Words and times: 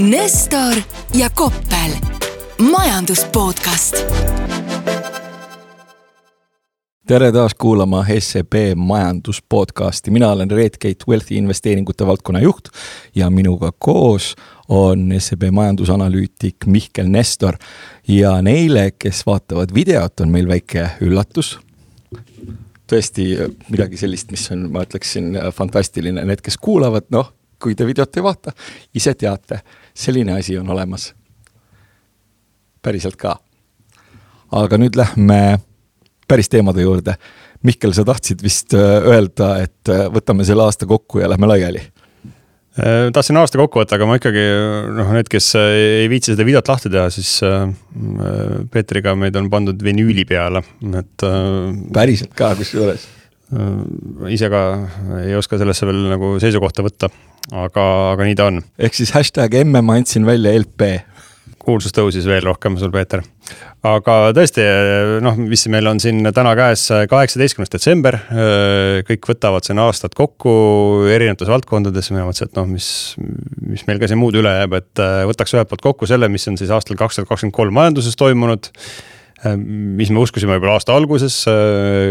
Nestor 0.00 0.74
ja 1.14 1.30
Koppel, 1.30 1.90
majandus 2.70 3.24
podcast. 3.24 3.96
tere 7.06 7.32
taas 7.32 7.54
kuulama 7.54 8.06
SEB 8.18 8.54
majandus 8.76 9.42
podcasti, 9.48 10.10
mina 10.10 10.30
olen 10.32 10.50
Redgate 10.50 11.04
Wealthi 11.08 11.36
investeeringute 11.36 12.06
valdkonna 12.06 12.40
juht 12.40 12.68
ja 13.14 13.30
minuga 13.30 13.72
koos 13.78 14.36
on 14.68 15.12
SEB 15.18 15.42
majandusanalüütik 15.52 16.56
Mihkel 16.66 17.08
Nestor. 17.08 17.56
ja 18.08 18.42
neile, 18.42 18.90
kes 18.98 19.26
vaatavad 19.26 19.74
videot, 19.74 20.20
on 20.20 20.30
meil 20.30 20.48
väike 20.48 20.88
üllatus 21.00 21.58
tõesti 22.90 23.36
midagi 23.68 23.96
sellist, 23.96 24.30
mis 24.30 24.48
on, 24.50 24.70
ma 24.72 24.82
ütleksin, 24.82 25.36
fantastiline, 25.52 26.24
need, 26.24 26.40
kes 26.40 26.56
kuulavad, 26.56 27.04
noh, 27.10 27.34
kui 27.62 27.76
te 27.76 27.86
videot 27.86 28.16
ei 28.16 28.24
vaata, 28.24 28.52
ise 28.96 29.14
teate, 29.18 29.60
selline 30.00 30.38
asi 30.38 30.58
on 30.58 30.70
olemas. 30.70 31.14
päriselt 32.82 33.16
ka. 33.20 33.36
aga 34.52 34.76
nüüd 34.80 34.96
lähme 34.96 35.60
päris 36.28 36.48
teemade 36.48 36.82
juurde. 36.82 37.14
Mihkel, 37.62 37.92
sa 37.92 38.06
tahtsid 38.08 38.40
vist 38.42 38.72
äh, 38.72 39.04
öelda, 39.04 39.58
et 39.60 39.88
äh, 39.92 40.06
võtame 40.08 40.46
selle 40.48 40.64
aasta 40.64 40.86
kokku 40.88 41.20
ja 41.20 41.28
lähme 41.28 41.46
laiali 41.50 41.82
Äh, 42.78 43.08
tahtsin 43.12 43.36
aasta 43.36 43.58
kokku 43.58 43.80
võtta, 43.82 43.96
aga 43.98 44.06
ma 44.06 44.14
ikkagi 44.16 44.42
noh, 44.94 45.08
need, 45.16 45.26
kes 45.28 45.48
ei 45.58 46.06
viitsi 46.08 46.32
seda 46.32 46.44
videot 46.46 46.68
lahti 46.70 46.92
teha, 46.92 47.08
siis 47.10 47.32
Peetriga 48.70 49.16
meid 49.18 49.34
on 49.36 49.48
pandud 49.50 49.80
vinüüli 49.82 50.22
peale, 50.28 50.62
et. 51.00 51.24
päriselt 51.92 52.30
ka 52.38 52.52
kusjuures. 52.60 53.08
ise 54.30 54.48
ka 54.52 54.62
ei 55.24 55.34
oska 55.34 55.58
sellesse 55.58 55.88
veel 55.90 55.98
nagu 56.12 56.36
seisukohta 56.40 56.86
võtta, 56.86 57.10
aga, 57.52 57.86
aga 58.14 58.26
nii 58.28 58.38
ta 58.38 58.50
on. 58.50 58.62
ehk 58.78 58.98
siis 58.98 59.14
hashtag 59.16 59.54
emme 59.62 59.82
ma 59.84 59.98
andsin 60.00 60.26
välja 60.28 60.54
LP 60.58 60.94
kuulsus 61.60 61.92
tõusis 61.94 62.24
veel 62.28 62.42
rohkem 62.44 62.76
sul, 62.80 62.90
Peeter. 62.92 63.22
aga 63.86 64.16
tõesti, 64.36 64.64
noh, 65.24 65.36
mis 65.38 65.66
meil 65.72 65.90
on 65.90 66.00
siin 66.02 66.24
täna 66.34 66.54
käes, 66.58 66.86
kaheksateistkümnes 67.10 67.72
detsember. 67.72 68.18
kõik 69.08 69.30
võtavad 69.32 69.66
siin 69.66 69.80
aastat 69.82 70.16
kokku 70.18 70.52
erinevates 71.12 71.50
valdkondades, 71.52 72.10
mina 72.14 72.26
mõtlesin, 72.28 72.50
et 72.50 72.58
noh, 72.58 72.68
mis, 72.70 72.88
mis 73.60 73.86
meil 73.88 74.00
ka 74.00 74.10
siin 74.10 74.20
muud 74.22 74.40
üle 74.40 74.56
jääb, 74.62 74.76
et 74.80 75.04
võtaks 75.30 75.56
ühelt 75.56 75.70
poolt 75.70 75.84
kokku 75.84 76.10
selle, 76.10 76.30
mis 76.32 76.48
on 76.50 76.58
siis 76.60 76.72
aastal 76.74 76.98
kaks 77.00 77.20
tuhat 77.20 77.30
kakskümmend 77.30 77.56
kolm 77.56 77.76
majanduses 77.76 78.18
toimunud 78.20 78.72
mis 79.56 80.10
me 80.12 80.20
uskusime 80.20 80.52
võib-olla 80.52 80.76
aasta 80.76 80.92
alguses, 80.92 81.42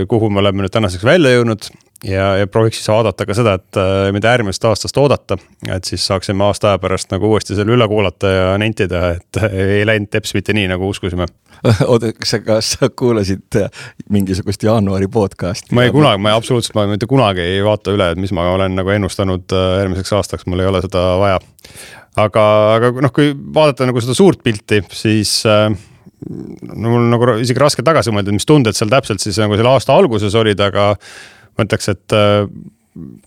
kuhu 0.10 0.32
me 0.34 0.42
oleme 0.42 0.66
nüüd 0.66 0.73
tänaseks 0.73 1.06
välja 1.06 1.36
jõudnud 1.36 1.67
ja, 2.03 2.38
ja 2.38 2.47
prooviks 2.47 2.80
siis 2.80 2.88
vaadata 2.88 3.25
ka 3.28 3.36
seda, 3.36 3.55
et 3.59 3.80
äh, 3.80 4.09
mida 4.16 4.31
järgmisest 4.33 4.66
aastast 4.69 4.97
oodata. 4.97 5.38
et 5.75 5.83
siis 5.83 6.05
saaksime 6.08 6.44
aasta 6.44 6.72
aja 6.72 6.80
pärast 6.80 7.11
nagu 7.11 7.30
uuesti 7.33 7.58
selle 7.58 7.75
üle 7.75 7.88
kuulata 7.88 8.31
ja 8.31 8.58
nentida, 8.61 9.03
et 9.17 9.42
ei 9.52 9.86
läinud 9.88 10.11
teps 10.11 10.33
mitte 10.38 10.55
nii, 10.55 10.70
nagu 10.72 10.89
uskusime. 10.89 11.27
oota, 11.92 12.14
kas 12.16 12.36
sa, 12.36 12.42
kas 12.45 12.72
sa 12.77 12.89
kuulasid 12.89 13.59
äh, 13.59 13.86
mingisugust 14.09 14.64
jaanuari 14.64 15.08
podcast'i? 15.11 15.75
ma 15.75 15.88
ei 15.88 15.94
kunagi, 15.95 16.22
ma 16.23 16.33
ei, 16.33 16.39
absoluutselt, 16.39 16.77
ma 16.80 16.88
mitte 16.92 17.09
kunagi 17.09 17.44
ei 17.44 17.64
vaata 17.66 17.95
üle, 17.95 18.11
et 18.14 18.22
mis 18.22 18.33
ma 18.36 18.47
olen 18.55 18.80
nagu 18.80 18.95
ennustanud 18.95 19.55
äh, 19.55 19.70
järgmiseks 19.83 20.16
aastaks, 20.22 20.47
mul 20.47 20.64
ei 20.64 20.72
ole 20.72 20.83
seda 20.86 21.05
vaja. 21.20 21.39
aga, 22.16 22.45
aga 22.77 22.95
noh, 23.03 23.16
kui 23.16 23.33
vaadata 23.36 23.89
nagu 23.89 24.03
seda 24.03 24.16
suurt 24.17 24.44
pilti, 24.45 24.81
siis 24.95 25.42
äh, 25.50 25.67
no 26.30 26.94
mul 26.94 27.02
on 27.02 27.11
nagu 27.14 27.36
isegi 27.44 27.59
raske 27.61 27.83
tagasi 27.86 28.14
mõelda, 28.16 28.31
mis 28.36 28.47
tunded 28.47 28.77
seal 28.77 28.92
täpselt 28.92 29.23
siis 29.23 29.39
nagu 29.42 29.59
selle 29.59 29.72
aasta 29.72 29.95
alguses 29.95 30.36
olid, 30.39 30.59
aga 30.64 30.94
ma 31.60 31.68
ütleks, 31.68 31.92
et 31.92 32.16
äh, 32.16 32.46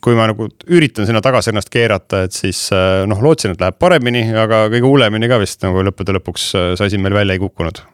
kui 0.04 0.16
ma 0.18 0.26
nagu 0.30 0.48
üritan 0.72 1.08
sinna 1.08 1.22
tagasi 1.24 1.52
ennast 1.52 1.70
keerata, 1.72 2.24
et 2.26 2.36
siis 2.36 2.64
äh, 2.74 3.02
noh, 3.08 3.20
lootsin, 3.24 3.54
et 3.54 3.62
läheb 3.62 3.78
paremini, 3.80 4.24
aga 4.36 4.66
kõige 4.72 4.88
hullemini 4.88 5.30
ka 5.30 5.40
vist 5.42 5.62
nagu 5.64 5.84
lõppude 5.86 6.16
lõpuks 6.18 6.48
äh, 6.58 6.70
see 6.78 6.90
asi 6.90 7.02
meil 7.02 7.16
välja 7.16 7.38
ei 7.38 7.42
kukkunud 7.42 7.84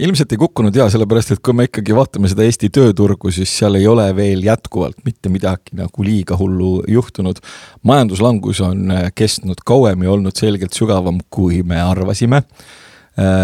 ilmselt 0.00 0.30
ei 0.32 0.38
kukkunud 0.40 0.76
ja 0.76 0.86
sellepärast, 0.88 1.34
et 1.34 1.42
kui 1.44 1.52
me 1.52 1.66
ikkagi 1.66 1.92
vaatame 1.92 2.28
seda 2.30 2.46
Eesti 2.46 2.70
tööturgu, 2.72 3.28
siis 3.36 3.52
seal 3.52 3.76
ei 3.76 3.84
ole 3.90 4.06
veel 4.16 4.40
jätkuvalt 4.46 5.02
mitte 5.04 5.28
midagi 5.28 5.76
nagu 5.76 6.06
liiga 6.06 6.38
hullu 6.40 6.86
juhtunud. 6.88 7.42
majanduslangus 7.84 8.62
on 8.64 8.94
kestnud 9.14 9.60
kauem 9.66 10.06
ja 10.06 10.14
olnud 10.14 10.40
selgelt 10.40 10.72
sügavam, 10.72 11.20
kui 11.28 11.60
me 11.62 11.82
arvasime 11.84 12.40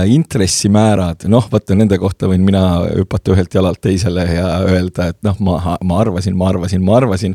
intressimäärad, 0.06 1.26
noh, 1.28 1.48
vaata 1.50 1.74
nende 1.76 1.98
kohta 1.98 2.28
võin 2.30 2.44
mina 2.46 2.62
hüpata 2.86 3.34
ühelt 3.34 3.54
jalalt 3.54 3.80
teisele 3.82 4.22
ja 4.30 4.46
öelda, 4.62 5.10
et 5.10 5.18
noh, 5.26 5.36
ma, 5.42 5.76
ma 5.84 5.98
arvasin, 6.00 6.36
ma 6.38 6.48
arvasin, 6.52 6.84
ma 6.86 6.96
arvasin. 7.00 7.34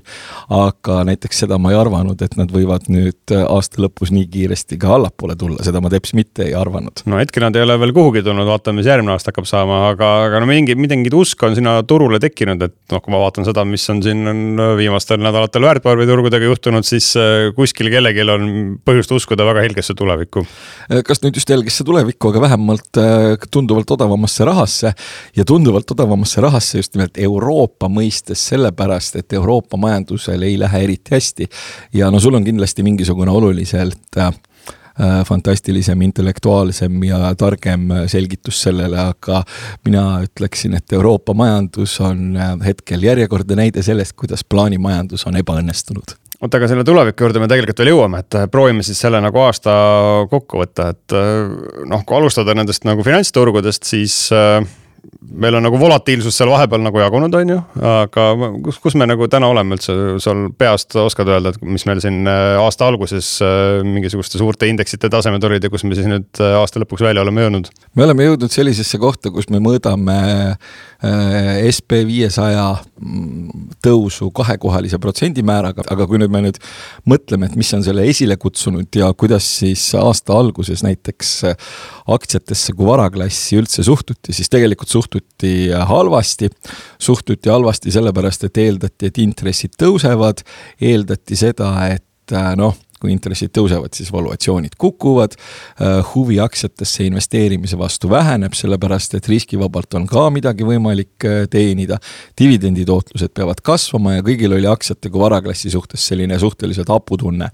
aga 0.50 1.02
näiteks 1.08 1.44
seda 1.44 1.60
ma 1.62 1.74
ei 1.74 1.78
arvanud, 1.78 2.22
et 2.24 2.38
nad 2.40 2.52
võivad 2.54 2.88
nüüd 2.92 3.34
aasta 3.44 3.84
lõpus 3.84 4.14
nii 4.16 4.30
kiiresti 4.32 4.80
ka 4.82 4.96
allapoole 4.96 5.36
tulla, 5.36 5.60
seda 5.66 5.84
ma 5.84 5.92
teps 5.92 6.16
mitte 6.18 6.48
ei 6.48 6.56
arvanud. 6.58 7.04
no 7.06 7.20
hetkel 7.20 7.46
nad 7.46 7.60
ei 7.60 7.66
ole 7.66 7.78
veel 7.84 7.94
kuhugi 8.00 8.24
tulnud, 8.26 8.48
vaatame, 8.48 8.80
mis 8.80 8.90
järgmine 8.90 9.14
aasta 9.14 9.34
hakkab 9.34 9.50
saama, 9.50 9.82
aga, 9.92 10.12
aga 10.30 10.42
no 10.42 10.50
mingi, 10.50 10.78
mingit 10.80 11.14
usk 11.18 11.44
on 11.44 11.60
sinna 11.60 11.76
turule 11.84 12.22
tekkinud, 12.24 12.64
et 12.64 12.78
noh, 12.96 13.04
kui 13.04 13.14
ma 13.14 13.22
vaatan 13.26 13.46
seda, 13.48 13.68
mis 13.68 13.86
on 13.92 14.02
siin 14.06 14.24
on 14.32 14.64
viimastel 14.80 15.20
nädalatel 15.22 15.68
väärtpaberiturgudega 15.68 16.48
juhtunud, 16.48 16.88
siis 16.88 17.12
äh, 17.20 17.52
kuskil 17.58 17.92
kellelgi 17.92 18.26
on 18.32 18.50
põhjust 18.88 19.12
uskuda 19.20 19.46
väga 19.52 19.68
helgesse 19.68 19.98
tulevikku. 20.00 20.46
kas 21.06 21.22
nüüd 21.26 21.38
just 21.38 21.52
helgesse 21.52 21.84
tulevikku? 21.84 22.21
Tulevikku, 22.22 22.30
aga 22.30 22.42
vähemalt 22.42 22.98
äh, 22.98 23.38
tunduvalt 23.52 23.92
odavamasse 23.92 24.46
rahasse. 24.46 24.94
ja 25.36 25.46
tunduvalt 25.46 25.92
odavamasse 25.92 26.42
rahasse 26.42 26.78
just 26.78 26.96
nimelt 26.96 27.18
Euroopa 27.18 27.88
mõistes, 27.88 28.48
sellepärast 28.50 29.16
et 29.16 29.34
Euroopa 29.34 29.78
majandusel 29.78 30.42
ei 30.42 30.60
lähe 30.60 30.84
eriti 30.84 31.16
hästi. 31.16 31.48
ja 31.94 32.12
no 32.12 32.20
sul 32.20 32.34
on 32.34 32.44
kindlasti 32.44 32.84
mingisugune 32.84 33.32
oluliselt 33.32 34.18
äh, 34.18 34.28
äh, 34.28 35.26
fantastilisem, 35.26 36.02
intellektuaalsem 36.02 37.04
ja 37.04 37.36
targem 37.36 37.90
selgitus 38.08 38.62
sellele, 38.62 39.00
aga 39.00 39.44
mina 39.86 40.22
ütleksin, 40.24 40.76
et 40.76 40.94
Euroopa 40.94 41.34
majandus 41.34 42.00
on 42.02 42.38
hetkel 42.66 43.04
järjekordne 43.04 43.56
näide 43.56 43.84
sellest, 43.84 44.14
kuidas 44.14 44.44
plaanimajandus 44.44 45.26
on 45.28 45.38
ebaõnnestunud 45.42 46.21
oota, 46.42 46.58
aga 46.58 46.70
selle 46.72 46.86
tuleviku 46.88 47.26
juurde 47.26 47.42
me 47.42 47.50
tegelikult 47.52 47.82
veel 47.84 47.92
jõuame, 47.94 48.22
et 48.24 48.38
äh, 48.38 48.48
proovime 48.52 48.86
siis 48.86 49.02
selle 49.02 49.22
nagu 49.24 49.42
aasta 49.44 49.74
kokku 50.32 50.62
võtta, 50.64 50.92
et 50.96 51.16
äh, 51.18 51.84
noh, 51.90 52.06
kui 52.08 52.18
alustada 52.18 52.56
nendest 52.58 52.88
nagu 52.88 53.06
finantsturgudest, 53.06 53.88
siis 53.88 54.16
äh, 54.36 54.60
meil 55.32 55.58
on 55.58 55.66
nagu 55.66 55.80
volatiilsus 55.80 56.36
seal 56.38 56.52
vahepeal 56.52 56.84
nagu 56.84 57.02
jagunud, 57.02 57.36
on 57.40 57.54
ju, 57.54 57.58
aga 57.92 58.28
kus, 58.66 58.80
kus 58.84 58.98
me 59.00 59.08
nagu 59.10 59.28
täna 59.32 59.50
oleme 59.52 59.78
üldse, 59.78 59.96
sul 60.24 60.48
peast 60.58 60.96
oskad 61.00 61.32
öelda, 61.32 61.54
et 61.56 61.66
mis 61.66 61.86
meil 61.90 62.04
siin 62.04 62.28
aasta 62.28 62.88
alguses 62.90 63.34
mingisuguste 63.88 64.42
suurte 64.42 64.70
indeksite 64.70 65.10
tasemed 65.12 65.44
olid 65.48 65.64
ja 65.64 65.72
kus 65.74 65.86
me 65.88 65.98
siis 65.98 66.10
nüüd 66.12 66.44
aasta 66.62 66.82
lõpuks 66.84 67.06
välja 67.08 67.26
oleme 67.26 67.48
jõudnud? 67.48 67.72
me 67.96 68.08
oleme 68.08 68.30
jõudnud 68.30 68.54
sellisesse 68.54 69.02
kohta, 69.02 69.34
kus 69.34 69.50
me 69.54 69.64
mõõdame 69.64 70.20
Äh, 71.02 71.64
SB 71.74 72.04
viiesaja 72.06 72.76
mm, 73.02 73.72
tõusu 73.82 74.28
kahekohalise 74.38 75.00
protsendimääraga, 75.02 75.82
aga 75.90 76.06
kui 76.06 76.20
nüüd 76.22 76.30
me 76.30 76.44
nüüd 76.46 76.60
mõtleme, 77.10 77.48
et 77.50 77.56
mis 77.58 77.72
on 77.74 77.82
selle 77.82 78.04
esile 78.06 78.38
kutsunud 78.38 78.86
ja 79.00 79.08
kuidas 79.18 79.48
siis 79.64 79.88
aasta 79.98 80.38
alguses 80.38 80.84
näiteks 80.86 81.32
aktsiatesse 82.06 82.76
kui 82.78 82.86
varaklassi 82.86 83.58
üldse 83.58 83.82
suhtuti, 83.88 84.30
siis 84.38 84.54
tegelikult 84.54 84.94
suhtuti 84.94 85.21
halvasti. 85.88 86.50
suhtuti 87.00 87.50
halvasti 87.50 87.92
sellepärast, 87.92 88.44
et 88.44 88.58
eeldati, 88.58 89.10
et 89.10 89.18
intressid 89.18 89.76
tõusevad, 89.80 90.44
eeldati 90.82 91.36
seda, 91.36 91.74
et 91.88 92.38
noh 92.56 92.78
kui 93.02 93.12
intressid 93.16 93.52
tõusevad, 93.56 93.94
siis 93.98 94.12
valuatsioonid 94.14 94.78
kukuvad. 94.80 95.36
Äh, 95.82 96.00
huvi 96.14 96.40
aktsiatesse 96.44 97.08
investeerimise 97.10 97.80
vastu 97.80 98.12
väheneb, 98.12 98.54
sellepärast 98.58 99.18
et 99.18 99.30
riskivabalt 99.32 99.98
on 99.98 100.06
ka 100.10 100.28
midagi 100.34 100.68
võimalik 100.68 101.26
äh, 101.26 101.42
teenida. 101.52 101.98
dividenditootlused 102.40 103.34
peavad 103.34 103.64
kasvama 103.66 104.20
ja 104.20 104.26
kõigil 104.26 104.54
oli 104.58 104.70
aktsiate 104.70 105.10
kui 105.10 105.24
varaklassi 105.24 105.74
suhtes 105.74 106.06
selline 106.12 106.40
suhteliselt 106.40 106.94
haputunne 106.94 107.50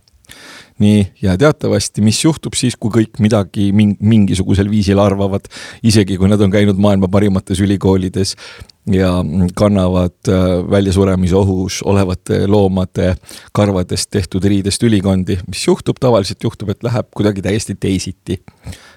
nii, 0.80 1.02
ja 1.22 1.38
teatavasti, 1.38 2.02
mis 2.06 2.20
juhtub 2.24 2.56
siis, 2.58 2.76
kui 2.78 2.92
kõik 2.94 3.22
midagi 3.24 3.70
mingisugusel 3.74 4.70
viisil 4.70 5.00
arvavad, 5.02 5.48
isegi 5.86 6.18
kui 6.20 6.30
nad 6.30 6.42
on 6.42 6.54
käinud 6.54 6.78
maailma 6.82 7.10
parimates 7.12 7.62
ülikoolides 7.64 8.36
ja 8.94 9.12
kannavad 9.58 10.30
äh, 10.30 10.44
väljasuremisohus 10.72 11.82
olevate 11.84 12.46
loomade 12.48 13.16
karvadest 13.54 14.10
tehtud 14.14 14.46
riidest 14.46 14.84
ülikondi, 14.84 15.40
mis 15.48 15.66
juhtub, 15.68 15.98
tavaliselt 16.00 16.44
juhtub, 16.44 16.70
et 16.72 16.86
läheb 16.86 17.10
kuidagi 17.16 17.42
täiesti 17.42 17.76
teisiti. 17.76 18.44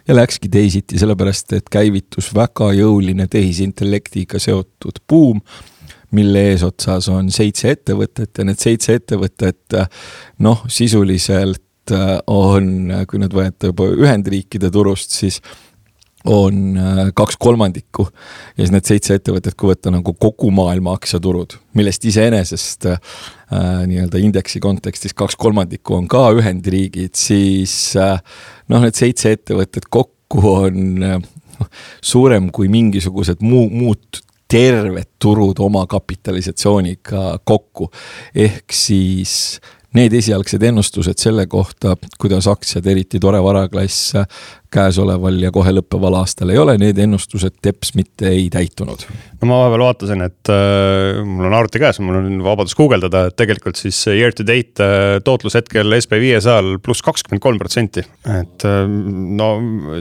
ja 0.08 0.16
läkski 0.16 0.48
teisiti, 0.48 0.98
sellepärast 0.98 1.52
et 1.52 1.68
käivitus 1.70 2.34
väga 2.34 2.72
jõuline 2.76 3.26
tehisintellektiga 3.30 4.38
seotud 4.38 5.00
buum 5.08 5.40
mille 6.10 6.40
eesotsas 6.50 7.08
on 7.08 7.30
seitse 7.30 7.70
ettevõtet 7.70 8.38
ja 8.38 8.44
need 8.44 8.58
seitse 8.58 8.94
ettevõtet 8.98 9.76
noh, 10.42 10.64
sisuliselt 10.68 11.62
Äh, 11.62 11.69
on, 11.92 12.70
kui 13.08 13.20
nüüd 13.22 13.34
võtta 13.34 13.70
juba 13.70 13.88
Ühendriikide 13.94 14.70
turust, 14.72 15.14
siis 15.16 15.40
on 16.28 16.76
äh, 16.76 16.98
kaks 17.16 17.38
kolmandikku 17.40 18.04
ja 18.10 18.60
siis 18.60 18.72
need 18.74 18.88
seitse 18.88 19.16
ettevõtet, 19.16 19.56
kui 19.56 19.70
võtta 19.70 19.92
nagu 19.92 20.12
kogu 20.20 20.50
maailma 20.52 20.92
aktsiaturud, 20.98 21.56
millest 21.78 22.04
iseenesest 22.10 22.90
äh, 22.92 22.98
nii-öelda 23.88 24.20
indeksi 24.20 24.60
kontekstis 24.60 25.16
kaks 25.16 25.38
kolmandikku 25.40 25.96
on 25.96 26.08
ka 26.12 26.26
Ühendriigid, 26.36 27.16
siis 27.16 27.94
äh, 27.96 28.20
noh, 28.68 28.84
need 28.84 28.98
seitse 28.98 29.32
ettevõtet 29.38 29.88
kokku 29.88 30.44
on 30.52 31.06
äh, 31.08 31.16
suurem 32.04 32.50
kui 32.52 32.68
mingisugused 32.72 33.40
muu, 33.44 33.68
muud 33.72 34.20
terved 34.50 35.08
turud 35.22 35.60
oma 35.62 35.86
kapitalisatsiooniga 35.86 37.38
kokku. 37.46 37.90
ehk 38.34 38.72
siis 38.74 39.60
need 39.96 40.14
esialgsed 40.14 40.62
ennustused 40.62 41.18
selle 41.18 41.46
kohta, 41.50 41.96
kuidas 42.20 42.46
aktsiad, 42.50 42.86
eriti 42.86 43.20
tore 43.22 43.40
varaklass, 43.42 44.14
käesoleval 44.70 45.40
ja 45.42 45.50
kohe 45.50 45.72
lõppeval 45.74 46.14
aastal 46.20 46.52
ei 46.54 46.58
ole, 46.60 46.76
need 46.78 46.98
ennustused 47.02 47.56
teps 47.62 47.94
mitte 47.98 48.28
ei 48.30 48.44
täitunud. 48.52 49.02
no 49.40 49.48
ma 49.50 49.56
vahepeal 49.64 49.82
vaatasin, 49.82 50.22
et 50.28 50.50
äh, 50.52 51.18
mul 51.26 51.48
on 51.48 51.56
arvuti 51.58 51.82
käes, 51.82 51.98
mul 52.04 52.20
on 52.20 52.36
vabadus 52.44 52.76
guugeldada, 52.78 53.24
et 53.30 53.36
tegelikult 53.40 53.80
siis 53.80 53.98
year 54.12 54.34
to 54.36 54.46
date 54.46 54.84
äh, 54.84 55.16
tootlus 55.26 55.58
hetkel 55.58 55.98
SB 55.98 56.20
viiesajal 56.22 56.76
pluss 56.84 57.02
kakskümmend 57.06 57.42
kolm 57.42 57.58
protsenti. 57.58 58.04
et 58.30 58.66
äh, 58.68 58.84
no 59.40 59.50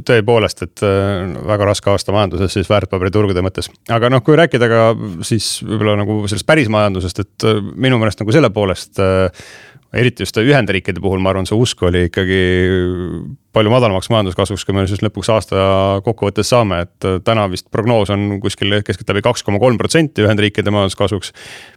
tõepoolest, 0.06 0.62
et 0.68 0.86
äh, 0.86 1.33
väga 1.50 1.71
raske 1.71 1.89
aasta 1.89 2.13
majanduses 2.13 2.53
siis 2.59 2.69
väärtpaberiturgude 2.69 3.41
mõttes. 3.45 3.71
aga 3.89 4.13
noh, 4.13 4.21
kui 4.25 4.38
rääkida 4.38 4.69
ka 4.69 4.83
siis 5.25 5.63
võib-olla 5.65 5.97
nagu 6.03 6.21
sellest 6.27 6.45
päris 6.50 6.69
majandusest, 6.69 7.25
et 7.25 7.50
äh, 7.50 7.57
minu 7.74 7.97
meelest 7.97 8.21
nagu 8.21 8.38
selle 8.38 8.53
poolest 8.53 9.01
äh, 9.01 9.50
eriti 9.94 10.25
just 10.25 10.38
Ühendriikide 10.38 11.01
puhul, 11.01 11.21
ma 11.24 11.33
arvan, 11.33 11.47
see 11.50 11.57
usk 11.57 11.81
oli 11.88 12.07
ikkagi 12.09 12.41
palju 13.56 13.71
madalamaks 13.74 14.12
majanduskasvuks, 14.13 14.63
kui 14.65 14.75
me 14.77 14.83
siis 14.88 15.01
lõpuks 15.01 15.30
aasta 15.33 15.62
kokkuvõttes 16.06 16.51
saame, 16.51 16.83
et 16.86 17.07
täna 17.25 17.47
vist 17.50 17.65
prognoos 17.74 18.12
on 18.13 18.38
kuskil 18.44 18.77
keskeltläbi 18.86 19.24
kaks 19.25 19.41
koma 19.45 19.57
kolm 19.62 19.80
protsenti 19.81 20.21
Ühendriikide 20.21 20.69
majanduskasvuks. 20.74 21.33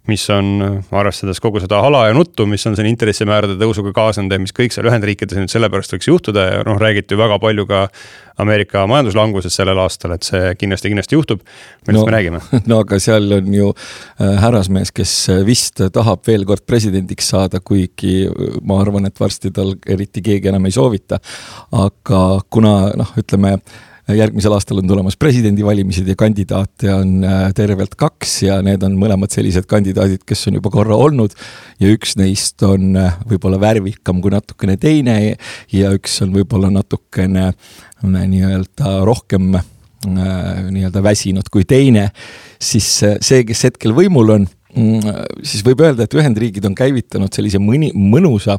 mis 0.07 0.25
on, 0.29 0.83
arvestades 0.91 1.41
kogu 1.41 1.63
seda 1.63 1.81
hala 1.81 2.07
ja 2.07 2.13
nuttu, 2.13 2.45
mis 2.45 2.65
on 2.69 2.77
siin 2.77 2.91
intressimäärade 2.91 3.57
tõusuga 3.57 3.93
kaasnenud 3.95 4.35
ja 4.35 4.43
mis 4.43 4.53
kõik 4.53 4.75
seal 4.75 4.89
Ühendriikides 4.91 5.39
nüüd 5.39 5.53
sellepärast 5.53 5.95
võiks 5.95 6.11
juhtuda 6.11 6.45
ja 6.45 6.61
noh, 6.67 6.77
räägiti 6.77 7.17
ju 7.17 7.23
väga 7.23 7.39
palju 7.41 7.65
ka 7.69 7.87
Ameerika 8.43 8.85
majanduslangusest 8.89 9.57
sellel 9.57 9.77
aastal, 9.77 10.15
et 10.15 10.25
see 10.25 10.53
kindlasti, 10.57 10.89
kindlasti 10.89 11.17
juhtub. 11.17 11.41
millest 11.87 12.01
no, 12.01 12.05
me 12.05 12.15
räägime? 12.15 12.43
no 12.69 12.79
aga 12.85 13.01
seal 13.01 13.39
on 13.39 13.53
ju 13.53 13.73
äh, 13.73 14.37
härrasmees, 14.41 14.93
kes 14.93 15.15
vist 15.45 15.81
tahab 15.93 16.25
veel 16.27 16.45
kord 16.45 16.65
presidendiks 16.69 17.33
saada, 17.33 17.61
kuigi 17.61 18.02
ma 18.61 18.81
arvan, 18.81 19.07
et 19.07 19.19
varsti 19.19 19.51
tal 19.55 19.75
eriti 19.87 20.21
keegi 20.25 20.51
enam 20.51 20.65
ei 20.67 20.75
soovita 20.75 21.19
aga 21.71 22.21
kuna 22.49 22.75
noh, 22.99 23.15
ütleme 23.19 23.57
järgmisel 24.11 24.51
aastal 24.51 24.81
on 24.81 24.87
tulemas 24.87 25.15
presidendivalimised 25.19 26.07
ja 26.07 26.15
kandidaate 26.19 26.91
on 26.93 27.23
äh, 27.23 27.45
tervelt 27.55 27.95
kaks 27.95 28.35
ja 28.43 28.57
need 28.65 28.83
on 28.83 28.97
mõlemad 28.99 29.31
sellised 29.31 29.67
kandidaadid, 29.69 30.25
kes 30.27 30.47
on 30.49 30.59
juba 30.59 30.71
korra 30.73 30.97
olnud. 30.99 31.31
ja 31.79 31.91
üks 31.93 32.17
neist 32.19 32.63
on 32.67 32.97
äh, 32.99 33.15
võib-olla 33.29 33.59
värvikam 33.61 34.19
kui 34.21 34.33
natukene 34.33 34.75
teine 34.77 35.17
ja 35.71 35.93
üks 35.95 36.19
on 36.25 36.33
võib-olla 36.35 36.71
natukene 36.73 37.47
äh, 37.47 37.55
nii-öelda 38.03 38.99
rohkem 39.07 39.55
nii-öelda 40.03 40.99
väsinud 40.99 41.47
kui 41.47 41.63
teine, 41.63 42.09
siis 42.59 42.89
see, 42.99 43.45
kes 43.47 43.61
hetkel 43.69 43.93
võimul 43.95 44.33
on 44.33 44.47
siis 44.73 45.61
võib 45.65 45.83
öelda, 45.85 46.05
et 46.05 46.15
Ühendriigid 46.17 46.65
on 46.65 46.75
käivitanud 46.77 47.33
sellise 47.33 47.59
mõni, 47.61 47.91
mõnusa 47.93 48.57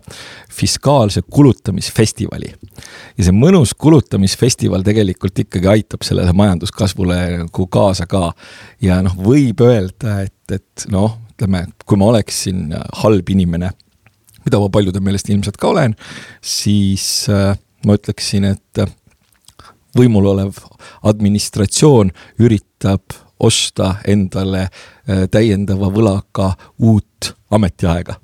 fiskaalse 0.52 1.24
kulutamisfestivali. 1.26 2.52
ja 3.18 3.24
see 3.24 3.34
mõnus 3.34 3.74
kulutamisfestival 3.78 4.86
tegelikult 4.86 5.38
ikkagi 5.44 5.70
aitab 5.70 6.06
sellele 6.06 6.32
majanduskasvule 6.32 7.18
nagu 7.44 7.66
kaasa 7.66 8.06
ka. 8.06 8.32
ja 8.80 9.00
noh, 9.02 9.16
võib 9.18 9.60
öelda, 9.66 10.20
et, 10.22 10.54
et 10.54 10.86
noh, 10.94 11.18
ütleme, 11.34 11.66
kui 11.86 11.98
ma 11.98 12.12
oleksin 12.12 12.70
halb 13.02 13.30
inimene, 13.34 13.72
mida 14.44 14.60
ma 14.60 14.70
paljude 14.70 15.00
meelest 15.02 15.30
ilmselt 15.34 15.58
ka 15.58 15.72
olen, 15.74 15.96
siis 16.40 17.26
äh, 17.32 17.56
ma 17.86 17.98
ütleksin, 17.98 18.52
et 18.54 18.84
võimul 19.98 20.26
olev 20.30 20.58
administratsioon 21.06 22.10
üritab 22.42 23.23
osta 23.40 23.96
endale 24.08 24.68
äh, 24.68 25.24
täiendava 25.30 25.90
võlaga 25.92 26.52
uut 26.78 27.34
ametiaega 27.50 28.18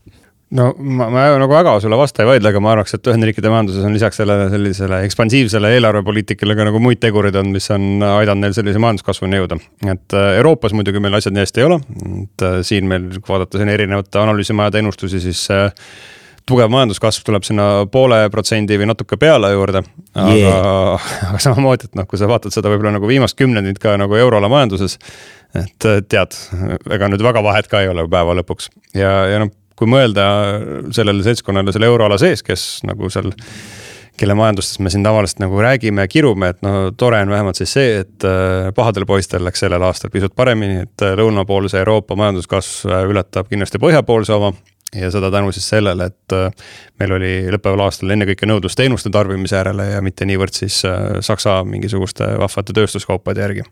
no 0.58 0.70
ma, 0.78 1.06
ma 1.12 1.24
nagu 1.38 1.52
väga 1.52 1.76
sulle 1.82 1.98
vastu 1.98 2.24
ei 2.24 2.28
vaidle, 2.32 2.50
aga 2.50 2.62
ma 2.62 2.72
arvaks, 2.74 2.94
et 2.96 3.10
Ühendriikide 3.10 3.52
majanduses 3.52 3.86
on 3.86 3.94
lisaks 3.94 4.20
sellele 4.20 4.48
sellisele 4.52 5.02
ekspansiivsele 5.06 5.72
eelarvepoliitikale 5.76 6.56
ka 6.58 6.66
nagu 6.70 6.82
muid 6.82 7.00
tegureid 7.02 7.38
on, 7.40 7.52
mis 7.54 7.70
on 7.74 8.04
aidanud 8.06 8.46
neil 8.46 8.56
sellise 8.56 8.82
majanduskasvuni 8.82 9.40
jõuda. 9.40 9.60
et 9.94 10.16
äh, 10.18 10.30
Euroopas 10.40 10.74
muidugi 10.76 11.02
meil 11.02 11.18
asjad 11.18 11.36
nii 11.36 11.46
hästi 11.46 11.62
ei 11.62 11.68
ole, 11.68 11.80
et 12.24 12.46
äh, 12.46 12.58
siin 12.66 12.88
meil, 12.90 13.10
kui 13.20 13.34
vaadata 13.34 13.60
siin 13.60 13.70
erinevate 13.72 14.22
analüüsimajade 14.22 14.82
ennustusi, 14.82 15.22
siis 15.22 15.46
tugev 16.50 16.70
majanduskasv 16.72 17.24
tuleb 17.26 17.46
sinna 17.46 17.68
poole 17.92 18.22
protsendi 18.32 18.78
või 18.80 18.90
natuke 18.90 19.18
peale 19.20 19.52
juurde. 19.54 19.84
aga 20.14 20.34
yeah., 20.36 21.10
aga 21.30 21.42
samamoodi, 21.42 21.90
et 21.90 21.98
noh, 21.98 22.08
kui 22.10 22.20
sa 22.20 22.28
vaatad 22.30 22.54
seda 22.54 22.72
võib-olla 22.72 22.96
nagu 22.98 23.10
viimast 23.10 23.38
kümnendit 23.38 23.80
ka 23.82 23.96
nagu 24.00 24.18
euroala 24.18 24.50
majanduses. 24.52 24.98
et 25.58 25.88
tead, 26.08 26.36
ega 26.90 27.10
nüüd 27.10 27.22
väga 27.26 27.42
vahet 27.46 27.70
ka 27.70 27.82
ei 27.82 27.90
ole 27.90 28.06
päeva 28.10 28.36
lõpuks 28.38 28.70
ja, 28.94 29.12
ja 29.30 29.42
noh, 29.42 29.54
kui 29.78 29.88
mõelda 29.88 30.24
sellele 30.94 31.24
seltskonnale 31.24 31.72
seal 31.72 31.88
euroala 31.88 32.18
sees, 32.20 32.44
kes 32.46 32.82
nagu 32.88 33.08
seal 33.12 33.32
kelle 34.20 34.36
majandustest 34.36 34.82
me 34.84 34.90
siin 34.92 35.04
tavaliselt 35.04 35.40
nagu 35.40 35.60
räägime 35.64 36.04
ja 36.04 36.10
kirume, 36.10 36.50
et 36.52 36.60
no 36.62 36.90
tore 36.96 37.22
on 37.24 37.32
vähemalt 37.32 37.56
siis 37.56 37.72
see, 37.72 38.02
et 38.02 38.26
äh, 38.28 38.68
pahadel 38.76 39.06
poistel 39.08 39.44
läks 39.46 39.62
sellel 39.64 39.82
aastal 39.86 40.12
pisut 40.12 40.34
paremini, 40.36 40.82
et 40.84 41.04
äh, 41.06 41.14
lõunapoolse 41.16 41.80
Euroopa 41.80 42.18
majanduskasv 42.20 42.90
äh, 42.90 43.06
ületab 43.08 43.48
kindlasti 43.48 43.80
põhjapoolse 43.80 44.36
oma 44.36 44.52
ja 44.96 45.10
seda 45.10 45.30
tänu 45.30 45.52
siis 45.54 45.68
sellele, 45.70 46.10
et 46.10 46.34
äh, 46.36 46.50
meil 47.00 47.14
oli 47.18 47.32
lõppeval 47.54 47.86
aastal 47.86 48.10
ennekõike 48.14 48.48
nõudlus 48.48 48.76
teenuste 48.78 49.12
tarbimise 49.14 49.58
järele 49.60 49.90
ja 49.92 50.02
mitte 50.02 50.26
niivõrd 50.28 50.56
siis 50.56 50.82
äh, 50.88 51.20
Saksa 51.24 51.60
mingisuguste 51.64 52.32
vahvate 52.40 52.76
tööstuskaupade 52.76 53.44
järgi 53.44 53.66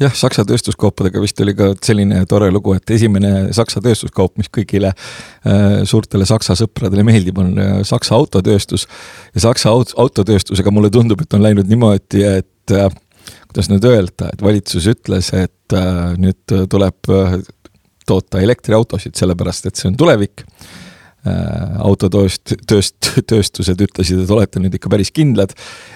jah, 0.00 0.14
Saksa 0.16 0.44
tööstuskaupadega 0.48 1.22
vist 1.22 1.40
oli 1.44 1.54
ka 1.56 1.70
selline 1.84 2.24
tore 2.30 2.50
lugu, 2.52 2.74
et 2.78 2.90
esimene 2.96 3.52
Saksa 3.56 3.82
tööstuskaup, 3.84 4.36
mis 4.40 4.50
kõigile 4.52 4.90
äh, 4.90 5.82
suurtele 5.88 6.26
Saksa 6.28 6.56
sõpradele 6.58 7.06
meeldib, 7.06 7.38
on 7.42 7.54
äh, 7.58 7.76
Saksa 7.86 8.18
autotööstus. 8.18 8.88
ja 9.34 9.46
Saksa 9.46 9.70
aut 9.74 9.94
autotööstusega 9.96 10.74
mulle 10.74 10.90
tundub, 10.94 11.22
et 11.22 11.34
on 11.34 11.44
läinud 11.44 11.70
niimoodi, 11.70 12.24
et 12.40 12.74
äh, 12.74 12.88
kuidas 13.48 13.70
nüüd 13.70 13.86
öelda, 13.88 14.32
et 14.32 14.42
valitsus 14.42 14.88
ütles, 14.90 15.30
et 15.36 15.76
äh, 15.78 16.16
nüüd 16.20 16.58
tuleb 16.70 17.12
äh, 17.12 17.38
toota 18.06 18.40
elektriautosid, 18.44 19.14
sellepärast 19.18 19.70
et 19.70 19.80
see 19.80 19.90
on 19.90 19.98
tulevik. 20.00 20.44
Äh, 21.24 21.76
autotööst-, 21.80 22.52
tööst-, 22.68 23.06
tööstused 23.30 23.80
ütlesid, 23.80 24.18
et 24.20 24.32
olete 24.34 24.60
nüüd 24.60 24.74
ikka 24.76 24.90
päris 24.92 25.08
kindlad, 25.08 25.54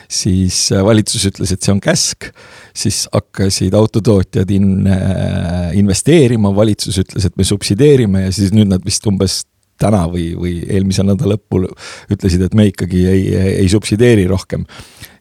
siis 0.08 0.62
äh, 0.72 0.80
valitsus 0.80 1.26
ütles, 1.28 1.52
et 1.52 1.60
see 1.60 1.74
on 1.74 1.82
käsk, 1.84 2.30
siis 2.72 3.02
hakkasid 3.12 3.76
autotootjad 3.76 4.48
in-, 4.56 4.88
äh, 4.88 5.76
investeerima, 5.76 6.54
valitsus 6.56 6.96
ütles, 7.04 7.28
et 7.28 7.36
me 7.36 7.44
subsideerime 7.44 8.24
ja 8.24 8.32
siis 8.32 8.56
nüüd 8.56 8.72
nad 8.72 8.88
vist 8.88 9.04
umbes 9.10 9.42
täna 9.78 10.06
või, 10.08 10.30
või 10.32 10.54
eelmise 10.64 11.04
nädala 11.04 11.36
lõpul 11.36 11.68
ütlesid, 12.08 12.48
et 12.48 12.56
me 12.56 12.70
ikkagi 12.72 13.04
ei, 13.04 13.22
ei, 13.28 13.52
ei 13.66 13.68
subsideeri 13.68 14.24
rohkem 14.32 14.64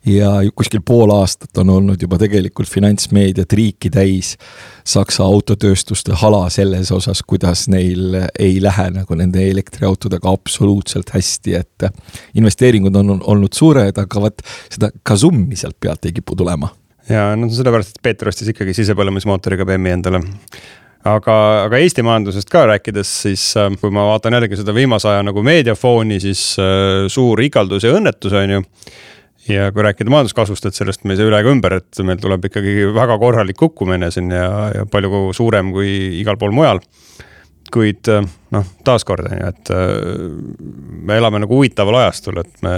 ja 0.08 0.30
kuskil 0.56 0.82
pool 0.86 1.12
aastat 1.16 1.58
on 1.62 1.70
olnud 1.78 2.02
juba 2.02 2.20
tegelikult 2.22 2.70
finantsmeediat 2.72 3.54
riiki 3.54 3.92
täis 3.94 4.36
Saksa 4.88 5.26
autotööstuste 5.28 6.16
hala 6.22 6.46
selles 6.54 6.92
osas, 6.96 7.22
kuidas 7.28 7.66
neil 7.72 8.16
ei 8.40 8.62
lähe 8.64 8.88
nagu 8.96 9.18
nende 9.20 9.44
elektriautodega 9.50 10.32
absoluutselt 10.32 11.12
hästi, 11.16 11.56
et 11.60 11.88
investeeringud 12.40 12.96
on 12.96 13.18
olnud 13.20 13.54
suured, 13.58 13.98
aga 14.00 14.24
vot 14.24 14.44
seda 14.72 14.92
kasummi 15.04 15.60
sealt 15.60 15.80
pealt 15.80 16.08
ei 16.08 16.16
kipu 16.16 16.36
tulema. 16.40 16.72
ja 17.10 17.30
no 17.36 17.50
sellepärast, 17.52 17.98
et 17.98 18.04
Peeter 18.04 18.32
ostis 18.32 18.52
ikkagi 18.54 18.76
sisepõlemismootoriga 18.78 19.68
BMW 19.68 19.96
endale 20.00 20.24
aga, 21.08 21.36
aga 21.66 21.82
Eesti 21.84 22.04
majandusest 22.06 22.50
ka 22.52 22.66
rääkides, 22.72 23.12
siis 23.28 23.50
äh, 23.60 23.70
kui 23.82 23.92
ma 23.94 24.08
vaatan 24.14 24.38
jällegi 24.38 24.60
seda 24.60 24.76
viimase 24.76 25.12
aja 25.12 25.26
nagu 25.26 25.44
meediafooni, 25.46 26.20
siis 26.24 26.54
äh, 26.62 27.06
suur 27.12 27.42
igaldus 27.44 27.88
ja 27.88 27.94
õnnetus 27.98 28.36
on 28.38 28.58
ju 28.58 28.64
ja 29.52 29.72
kui 29.72 29.86
rääkida 29.86 30.12
majanduskasvust, 30.14 30.70
et 30.70 30.78
sellest 30.78 31.06
me 31.06 31.16
ei 31.16 31.22
saa 31.22 31.30
üle 31.30 31.42
ega 31.42 31.52
ümber, 31.54 31.78
et 31.82 32.02
meil 32.06 32.20
tuleb 32.22 32.50
ikkagi 32.50 32.90
väga 32.96 33.20
korralik 33.22 33.60
kukkumine 33.60 34.12
siin 34.14 34.32
ja, 34.34 34.50
ja 34.76 34.88
palju 34.92 35.30
suurem 35.38 35.72
kui 35.76 35.92
igal 36.22 36.40
pool 36.40 36.56
mujal. 36.56 36.84
kuid 37.68 38.08
noh, 38.08 38.68
taaskord 38.88 39.26
on 39.28 39.34
ju, 39.36 39.48
et 39.50 39.72
me 41.04 41.18
elame 41.20 41.42
nagu 41.44 41.58
huvitaval 41.58 41.98
ajastul, 42.00 42.38
et 42.40 42.62
me 42.64 42.76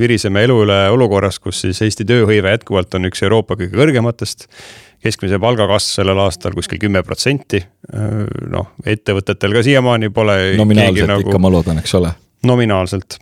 viriseme 0.00 0.42
elu 0.42 0.56
üle 0.64 0.78
olukorras, 0.90 1.38
kus 1.38 1.60
siis 1.62 1.78
Eesti 1.86 2.02
tööhõive 2.08 2.50
jätkuvalt 2.50 2.98
on 2.98 3.06
üks 3.06 3.22
Euroopa 3.22 3.54
kõige 3.54 3.78
kõrgematest 3.78 4.48
keskmise 5.02 5.38
palga 5.42 5.66
kasv 5.70 5.98
sellel 6.00 6.20
aastal 6.22 6.54
kuskil 6.56 6.80
kümme 6.82 7.02
protsenti. 7.06 7.62
noh, 8.50 8.72
ettevõtetel 8.86 9.54
ka 9.54 9.62
siiamaani 9.66 10.10
pole. 10.10 10.38
nominaalselt 10.58 11.10
nagu, 11.10 11.26
ikka, 11.26 11.42
ma 11.42 11.50
loodan, 11.50 11.78
eks 11.82 11.94
ole. 11.98 12.12
nominaalselt 12.46 13.18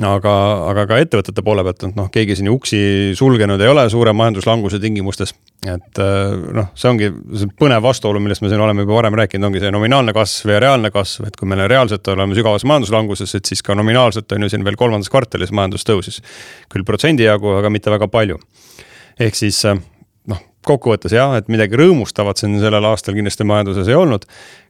aga, 0.00 0.34
aga 0.70 0.84
ka 0.88 0.98
ettevõtete 1.02 1.44
poole 1.44 1.64
pealt, 1.66 1.84
et 1.84 1.96
noh, 1.98 2.08
keegi 2.12 2.38
siin 2.38 2.48
uksi 2.52 2.80
sulgenud 3.18 3.60
ei 3.60 3.68
ole 3.68 3.84
suure 3.92 4.14
majanduslanguse 4.16 4.80
tingimustes. 4.82 5.34
et 5.68 6.00
äh, 6.02 6.32
noh, 6.56 6.70
see 6.74 6.88
ongi 6.90 7.10
see 7.38 7.50
põnev 7.60 7.84
vastuolu, 7.84 8.22
millest 8.22 8.42
me 8.42 8.50
siin 8.50 8.62
oleme 8.64 8.86
juba 8.86 8.96
varem 8.98 9.18
rääkinud, 9.20 9.50
ongi 9.50 9.62
see 9.62 9.70
nominaalne 9.74 10.14
kasv 10.16 10.54
ja 10.54 10.62
reaalne 10.64 10.90
kasv, 10.94 11.28
et 11.28 11.36
kui 11.36 11.48
me 11.48 11.60
reaalselt 11.60 12.08
oleme 12.14 12.38
sügavas 12.38 12.64
majanduslanguses, 12.68 13.36
et 13.38 13.52
siis 13.52 13.62
ka 13.62 13.76
nominaalselt 13.78 14.32
on 14.32 14.46
ju 14.46 14.52
siin 14.52 14.64
veel 14.66 14.80
kolmandas 14.80 15.12
kvartalis 15.12 15.52
majandus 15.52 15.86
tõusis. 15.88 16.22
küll 16.72 16.88
protsendi 16.88 17.28
jagu, 17.28 17.52
aga 17.58 17.70
mitte 17.70 17.92
väga 17.92 18.08
palju. 18.08 18.40
ehk 19.20 19.36
siis 19.36 19.64
äh, 19.68 19.76
kokkuvõttes 20.66 21.14
jah, 21.14 21.36
et 21.38 21.48
midagi 21.52 21.78
rõõmustavat 21.78 22.42
siin 22.42 22.58
sellel 22.62 22.84
aastal 22.90 23.16
kindlasti 23.16 23.46
majanduses 23.48 23.90
ei 23.90 23.98
olnud 23.98 24.28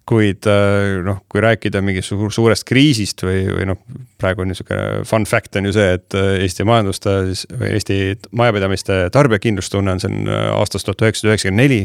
kuid 0.09 0.47
äh, 0.51 0.99
noh, 1.07 1.21
kui 1.31 1.43
rääkida 1.43 1.83
mingist 1.85 2.11
suur, 2.11 2.33
suurest 2.35 2.67
kriisist 2.67 3.23
või, 3.23 3.45
või 3.47 3.69
noh, 3.71 3.79
praegu 4.21 4.43
on 4.43 4.51
niisugune 4.51 5.05
fun 5.07 5.27
fact 5.31 5.59
on 5.59 5.69
ju 5.69 5.75
see, 5.77 5.95
et 5.99 6.19
äh, 6.19 6.33
Eesti 6.43 6.67
majanduste 6.67 7.15
või 7.61 7.73
Eesti 7.77 7.99
majapidamiste 8.39 9.05
tarbijakindlustunne 9.15 9.95
on 9.95 10.03
siin 10.03 10.27
äh, 10.27 10.49
aastast 10.57 10.89
tuhat 10.89 11.07
üheksasada 11.07 11.35
üheksakümmend 11.35 11.63
neli. 11.63 11.83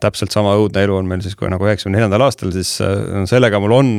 täpselt 0.00 0.32
sama 0.32 0.52
õudne 0.60 0.82
elu 0.84 0.96
on 0.98 1.06
meil 1.08 1.22
siis 1.24 1.36
kui 1.36 1.48
nagu 1.48 1.64
üheksakümne 1.64 1.96
neljandal 1.96 2.26
aastal, 2.26 2.50
siis 2.52 2.74
sellega 3.30 3.60
mul 3.60 3.72
on 3.72 3.92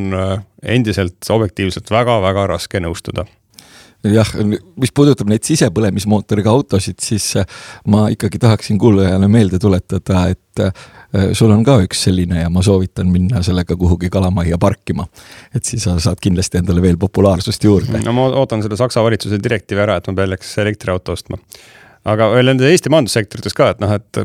endiselt 0.62 1.30
objektiivselt 1.34 1.90
väga-väga 1.90 2.46
raske 2.52 2.82
nõustuda 2.82 3.26
jah, 4.04 4.30
mis 4.80 4.94
puudutab 4.96 5.28
neid 5.32 5.44
sisepõlemismootoriga 5.48 6.52
autosid, 6.54 7.00
siis 7.04 7.34
ma 7.88 8.08
ikkagi 8.14 8.40
tahaksin 8.40 8.80
kuulajale 8.80 9.28
meelde 9.32 9.60
tuletada, 9.60 10.28
et 10.32 10.64
Äh, 11.16 11.32
sul 11.34 11.50
on 11.50 11.64
ka 11.66 11.80
üks 11.82 12.04
selline 12.06 12.44
ja 12.44 12.50
ma 12.54 12.62
soovitan 12.62 13.08
minna 13.10 13.42
sellega 13.46 13.74
kuhugi 13.78 14.12
kalamajja 14.14 14.60
parkima. 14.62 15.08
et 15.56 15.66
siis 15.66 15.82
sa 15.84 15.96
saad 15.98 16.20
kindlasti 16.22 16.60
endale 16.60 16.84
veel 16.86 17.00
populaarsust 17.02 17.64
juurde. 17.64 18.02
no 18.06 18.14
ma 18.14 18.28
ootan 18.38 18.62
selle 18.62 18.78
Saksa 18.78 19.02
valitsuse 19.02 19.40
direktiivi 19.42 19.82
ära, 19.82 19.96
et 19.98 20.08
ma 20.08 20.14
peaks 20.14 20.52
elektriauto 20.62 21.16
ostma 21.18 21.40
aga 22.08 22.30
veel 22.32 22.52
nende 22.52 22.70
Eesti 22.70 22.92
majandussektorites 22.94 23.56
ka, 23.58 23.74
et 23.74 23.82
noh, 23.84 23.92
et 23.98 24.22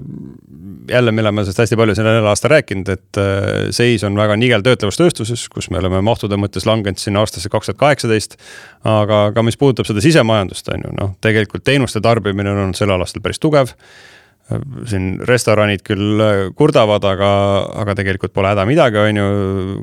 jälle 0.91 1.13
me 1.13 1.25
oleme 1.25 1.45
sellest 1.45 1.63
hästi 1.65 1.79
palju 1.81 1.97
sellel 1.99 2.27
aastal 2.31 2.53
rääkinud, 2.55 2.89
et 2.93 3.21
äh, 3.21 3.51
seis 3.75 4.05
on 4.07 4.17
väga 4.19 4.37
nigel 4.41 4.65
töötlevas 4.65 4.99
tööstuses, 5.01 5.47
kus 5.53 5.71
me 5.73 5.81
oleme 5.81 6.03
mahtude 6.05 6.39
mõttes 6.41 6.69
langenud 6.69 7.01
sinna 7.01 7.25
aastasse 7.25 7.51
kaks 7.53 7.71
tuhat 7.71 7.81
kaheksateist. 7.81 8.37
aga 8.85 9.21
ka 9.35 9.43
mis 9.43 9.57
puudutab 9.57 9.89
seda 9.89 10.03
sisemajandust, 10.05 10.69
on 10.75 10.85
ju, 10.87 10.97
noh, 11.01 11.15
tegelikult 11.25 11.65
teenuste 11.65 12.03
tarbimine 12.05 12.53
on 12.53 12.67
olnud 12.67 12.79
sellel 12.79 13.01
aastal 13.01 13.25
päris 13.25 13.41
tugev 13.43 13.73
siin 14.89 15.07
restoranid 15.25 15.81
küll 15.87 16.21
äh, 16.21 16.41
kurdavad, 16.57 17.05
aga, 17.09 17.29
aga 17.81 17.95
tegelikult 17.97 18.35
pole 18.37 18.51
häda 18.53 18.67
midagi, 18.69 19.01
on 19.01 19.21
ju, 19.21 19.29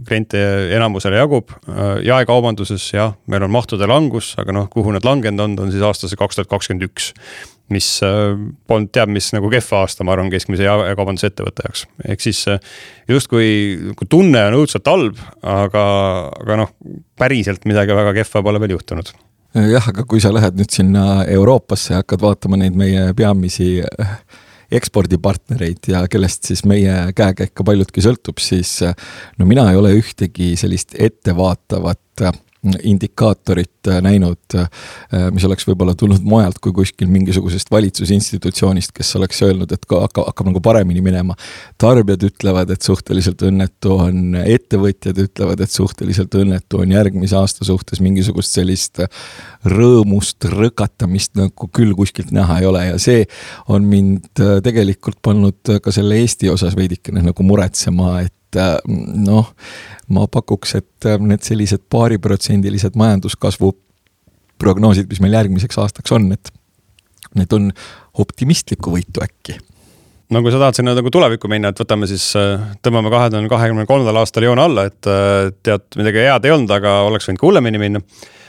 kliente 0.08 0.41
enamusele 0.75 1.18
jagub. 1.18 1.53
Äh, 1.65 2.03
jaekaubanduses 2.06 2.86
jah, 2.94 3.15
meil 3.32 3.48
on 3.48 3.53
mahtude 3.53 3.89
langus, 3.89 4.36
aga 4.41 4.53
noh, 4.56 4.68
kuhu 4.72 4.94
need 4.94 5.08
langenud 5.08 5.46
on, 5.48 5.58
on 5.65 5.74
siis 5.74 5.86
aastasse 5.86 6.20
kaks 6.20 6.38
tuhat 6.38 6.51
kakskümmend 6.51 6.86
üks. 6.89 7.13
mis 7.72 7.88
äh, 8.03 8.36
polnud 8.68 8.91
teab 8.91 9.08
mis 9.15 9.30
nagu 9.32 9.48
kehv 9.48 9.70
aasta, 9.77 10.03
ma 10.03 10.12
arvan, 10.12 10.30
keskmise 10.34 10.65
jaekaubandusettevõtte 10.65 11.63
jaoks, 11.63 11.86
ehk 12.03 12.20
siis 12.20 12.41
justkui 13.08 13.48
kui 13.96 14.10
tunne 14.12 14.41
on 14.50 14.58
õudselt 14.60 14.89
halb, 14.91 15.22
aga, 15.39 15.84
aga 16.36 16.58
noh, 16.65 16.74
päriselt 17.15 17.63
midagi 17.70 17.96
väga 17.96 18.12
kehva 18.20 18.44
pole 18.44 18.60
veel 18.60 18.75
juhtunud 18.75 19.13
jah, 19.56 19.88
aga 19.88 20.03
kui 20.03 20.20
sa 20.20 20.34
lähed 20.36 20.60
nüüd 20.60 20.75
sinna 20.75 21.24
Euroopasse 21.32 21.96
ja 21.96 22.01
hakkad 22.03 22.27
vaatama 22.27 22.60
neid 22.60 22.75
meie 22.75 23.13
peamisi 23.15 23.77
ekspordipartnereid 24.72 25.92
ja 25.92 26.06
kellest 26.12 26.48
siis 26.50 26.63
meie 26.70 27.12
käekäik 27.16 27.54
ka 27.58 27.66
paljudki 27.68 28.04
sõltub, 28.04 28.40
siis 28.42 28.78
no 29.38 29.48
mina 29.50 29.68
ei 29.72 29.80
ole 29.80 29.94
ühtegi 30.00 30.54
sellist 30.60 30.96
ettevaatavat 31.00 32.25
indikaatorit 32.84 33.88
äh, 33.88 34.01
näinud, 34.06 34.38
äh, 34.56 34.68
mis 35.34 35.46
oleks 35.48 35.65
võib-olla 35.65 35.96
tulnud 35.98 36.22
mujalt 36.22 36.60
kui 36.62 36.74
kuskil 36.75 37.10
mingisugusest 37.10 37.72
valitsusinstitutsioonist, 37.74 38.94
kes 38.94 39.15
oleks 39.18 39.41
öelnud, 39.48 39.72
et 39.74 39.88
hakkab, 39.89 40.27
hakkab 40.27 40.51
nagu 40.51 40.62
paremini 40.62 41.01
minema. 41.01 41.36
tarbijad 41.82 42.27
ütlevad, 42.30 42.70
et 42.70 42.86
suhteliselt 42.86 43.41
õnnetu 43.48 43.96
on, 44.06 44.36
ettevõtjad 44.38 45.18
ütlevad, 45.24 45.63
et 45.65 45.74
suhteliselt 45.74 46.38
õnnetu 46.38 46.84
on, 46.84 46.94
järgmise 46.94 47.39
aasta 47.39 47.65
suhtes 47.65 48.01
mingisugust 48.01 48.53
sellist 48.53 49.01
rõõmust, 49.65 50.46
rõkatamist 50.51 51.34
nagu 51.39 51.70
küll 51.74 51.96
kuskilt 51.98 52.30
näha 52.36 52.60
ei 52.62 52.70
ole 52.70 52.86
ja 52.91 53.00
see 53.01 53.25
on 53.74 53.89
mind 53.89 54.30
äh, 54.38 54.60
tegelikult 54.62 55.18
pannud 55.25 55.80
ka 55.82 55.94
selle 55.94 56.22
Eesti 56.22 56.53
osas 56.53 56.77
veidikene 56.77 57.25
nagu 57.25 57.44
muretsema, 57.48 58.20
et 58.22 58.36
noh, 58.58 59.51
ma 60.12 60.27
pakuks, 60.31 60.75
et 60.79 61.08
äh, 61.10 61.20
need 61.22 61.46
sellised 61.46 61.86
paariprotsendilised 61.91 62.98
majanduskasvu 63.00 63.74
prognoosid, 64.62 65.10
mis 65.10 65.22
meil 65.24 65.38
järgmiseks 65.39 65.79
aastaks 65.81 66.13
on, 66.15 66.31
et 66.36 66.51
need 67.38 67.53
on 67.55 67.70
optimistlikku 68.22 68.91
võitu 68.93 69.24
äkki. 69.24 69.58
no 70.31 70.41
kui 70.43 70.51
sa 70.51 70.60
tahad 70.62 70.77
sinna 70.77 70.93
nagu 70.96 71.12
tulevikku 71.12 71.50
minna, 71.51 71.72
et 71.72 71.79
võtame 71.79 72.08
siis, 72.12 72.27
äh, 72.39 72.60
tõmbame 72.84 73.13
kahe 73.13 73.31
tuhande 73.31 73.51
kahekümne 73.51 73.88
kolmandal 73.89 74.22
aastal 74.24 74.48
joone 74.48 74.67
alla, 74.67 74.86
et 74.91 75.08
äh, 75.08 75.50
tead, 75.63 75.88
midagi 76.00 76.27
head 76.27 76.46
ei 76.46 76.55
olnud, 76.58 76.72
aga 76.75 77.01
oleks 77.08 77.29
võinud 77.29 77.41
ka 77.41 77.50
hullemini 77.50 77.81
minna. 77.81 78.03
Äh, 78.03 78.40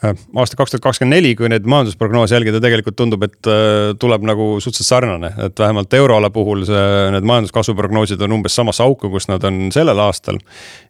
aasta 0.00 0.56
kaks 0.56 0.72
tuhat 0.72 0.84
kakskümmend 0.84 1.16
neli, 1.16 1.32
kui 1.36 1.50
neid 1.52 1.66
majandusprognoose 1.68 2.34
jälgida, 2.36 2.60
tegelikult 2.62 2.96
tundub, 2.96 3.24
et 3.26 3.48
äh, 3.50 3.90
tuleb 4.00 4.24
nagu 4.28 4.46
suhteliselt 4.62 4.88
sarnane, 4.88 5.32
et 5.46 5.60
vähemalt 5.60 5.94
euroala 5.96 6.30
puhul 6.32 6.64
see, 6.68 6.84
need 7.14 7.26
majanduskasvu 7.28 7.74
prognoosid 7.76 8.22
on 8.24 8.38
umbes 8.38 8.56
samasse 8.56 8.84
auku, 8.84 9.10
kus 9.12 9.28
nad 9.28 9.44
on 9.44 9.68
sellel 9.74 10.00
aastal. 10.00 10.40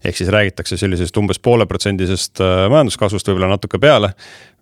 ehk 0.04 0.16
siis 0.16 0.30
räägitakse 0.30 0.78
sellisest 0.80 1.16
umbes 1.18 1.42
pooleprotsendisest 1.42 2.42
äh, 2.44 2.64
majanduskasvust, 2.70 3.30
võib-olla 3.30 3.50
natuke 3.56 3.80
peale, 3.82 4.12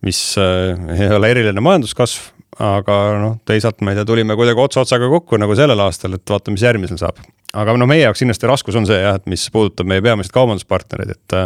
mis 0.07 0.21
ei 0.39 1.09
ole 1.11 1.31
eriline 1.33 1.61
majanduskasv, 1.61 2.31
aga 2.63 2.97
noh, 3.21 3.35
teisalt 3.49 3.83
ma 3.85 3.93
ei 3.93 3.99
tea, 3.99 4.07
tulime 4.09 4.37
kuidagi 4.39 4.63
ots 4.63 4.81
otsaga 4.81 5.11
kokku 5.11 5.37
nagu 5.41 5.57
sellel 5.59 5.81
aastal, 5.85 6.17
et 6.17 6.31
vaatame, 6.31 6.57
mis 6.57 6.65
järgmisel 6.65 7.01
saab. 7.01 7.21
aga 7.53 7.77
noh, 7.77 7.91
meie 7.91 8.07
jaoks 8.07 8.25
kindlasti 8.25 8.49
raskus 8.49 8.79
on 8.81 8.89
see 8.89 8.97
jah, 9.03 9.19
et 9.21 9.29
mis 9.29 9.45
puudutab 9.53 9.91
meie 9.91 10.03
peamiseid 10.05 10.33
kaubanduspartnereid, 10.39 11.15
et 11.19 11.39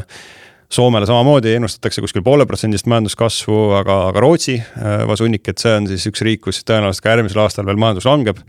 Soomele 0.72 1.04
samamoodi 1.04 1.52
ennustatakse 1.58 2.00
kuskil 2.00 2.22
poole 2.24 2.46
protsendist 2.48 2.86
majanduskasvu, 2.88 3.56
aga, 3.76 3.98
aga 4.08 4.22
Rootsi 4.24 4.54
äh, 4.56 5.02
vasunnik, 5.08 5.44
et 5.52 5.60
see 5.60 5.74
on 5.76 5.88
siis 5.90 6.06
üks 6.08 6.24
riik, 6.24 6.40
kus 6.46 6.62
tõenäoliselt 6.64 7.04
ka 7.04 7.12
järgmisel 7.12 7.42
aastal 7.44 7.68
veel 7.68 7.80
majandus 7.80 8.08
langeb. 8.08 8.40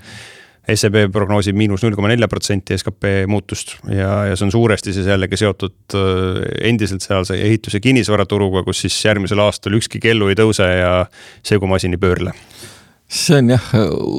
SEB 0.63 1.09
prognoosib 1.11 1.57
miinus 1.59 1.81
null 1.83 1.97
koma 1.97 2.07
nelja 2.07 2.29
protsenti 2.31 2.77
skp 2.79 3.25
muutust 3.27 3.73
ja, 3.91 4.29
ja 4.29 4.37
see 4.39 4.45
on 4.47 4.53
suuresti 4.53 4.93
siis 4.95 5.09
jällegi 5.11 5.35
seotud 5.41 5.97
äh, 5.99 6.37
endiselt 6.69 7.03
sealse 7.03 7.35
ehitus- 7.35 7.75
ja 7.75 7.83
kinnisvaraturuga, 7.83 8.63
kus 8.63 8.85
siis 8.85 9.01
järgmisel 9.03 9.43
aastal 9.43 9.75
ükski 9.75 9.99
kellu 9.99 10.31
ei 10.31 10.39
tõuse 10.39 10.69
ja 10.69 10.93
segumasin 11.43 11.97
ei 11.97 11.99
pöörle 11.99 12.31
see 13.13 13.37
on 13.37 13.51
jah 13.53 13.65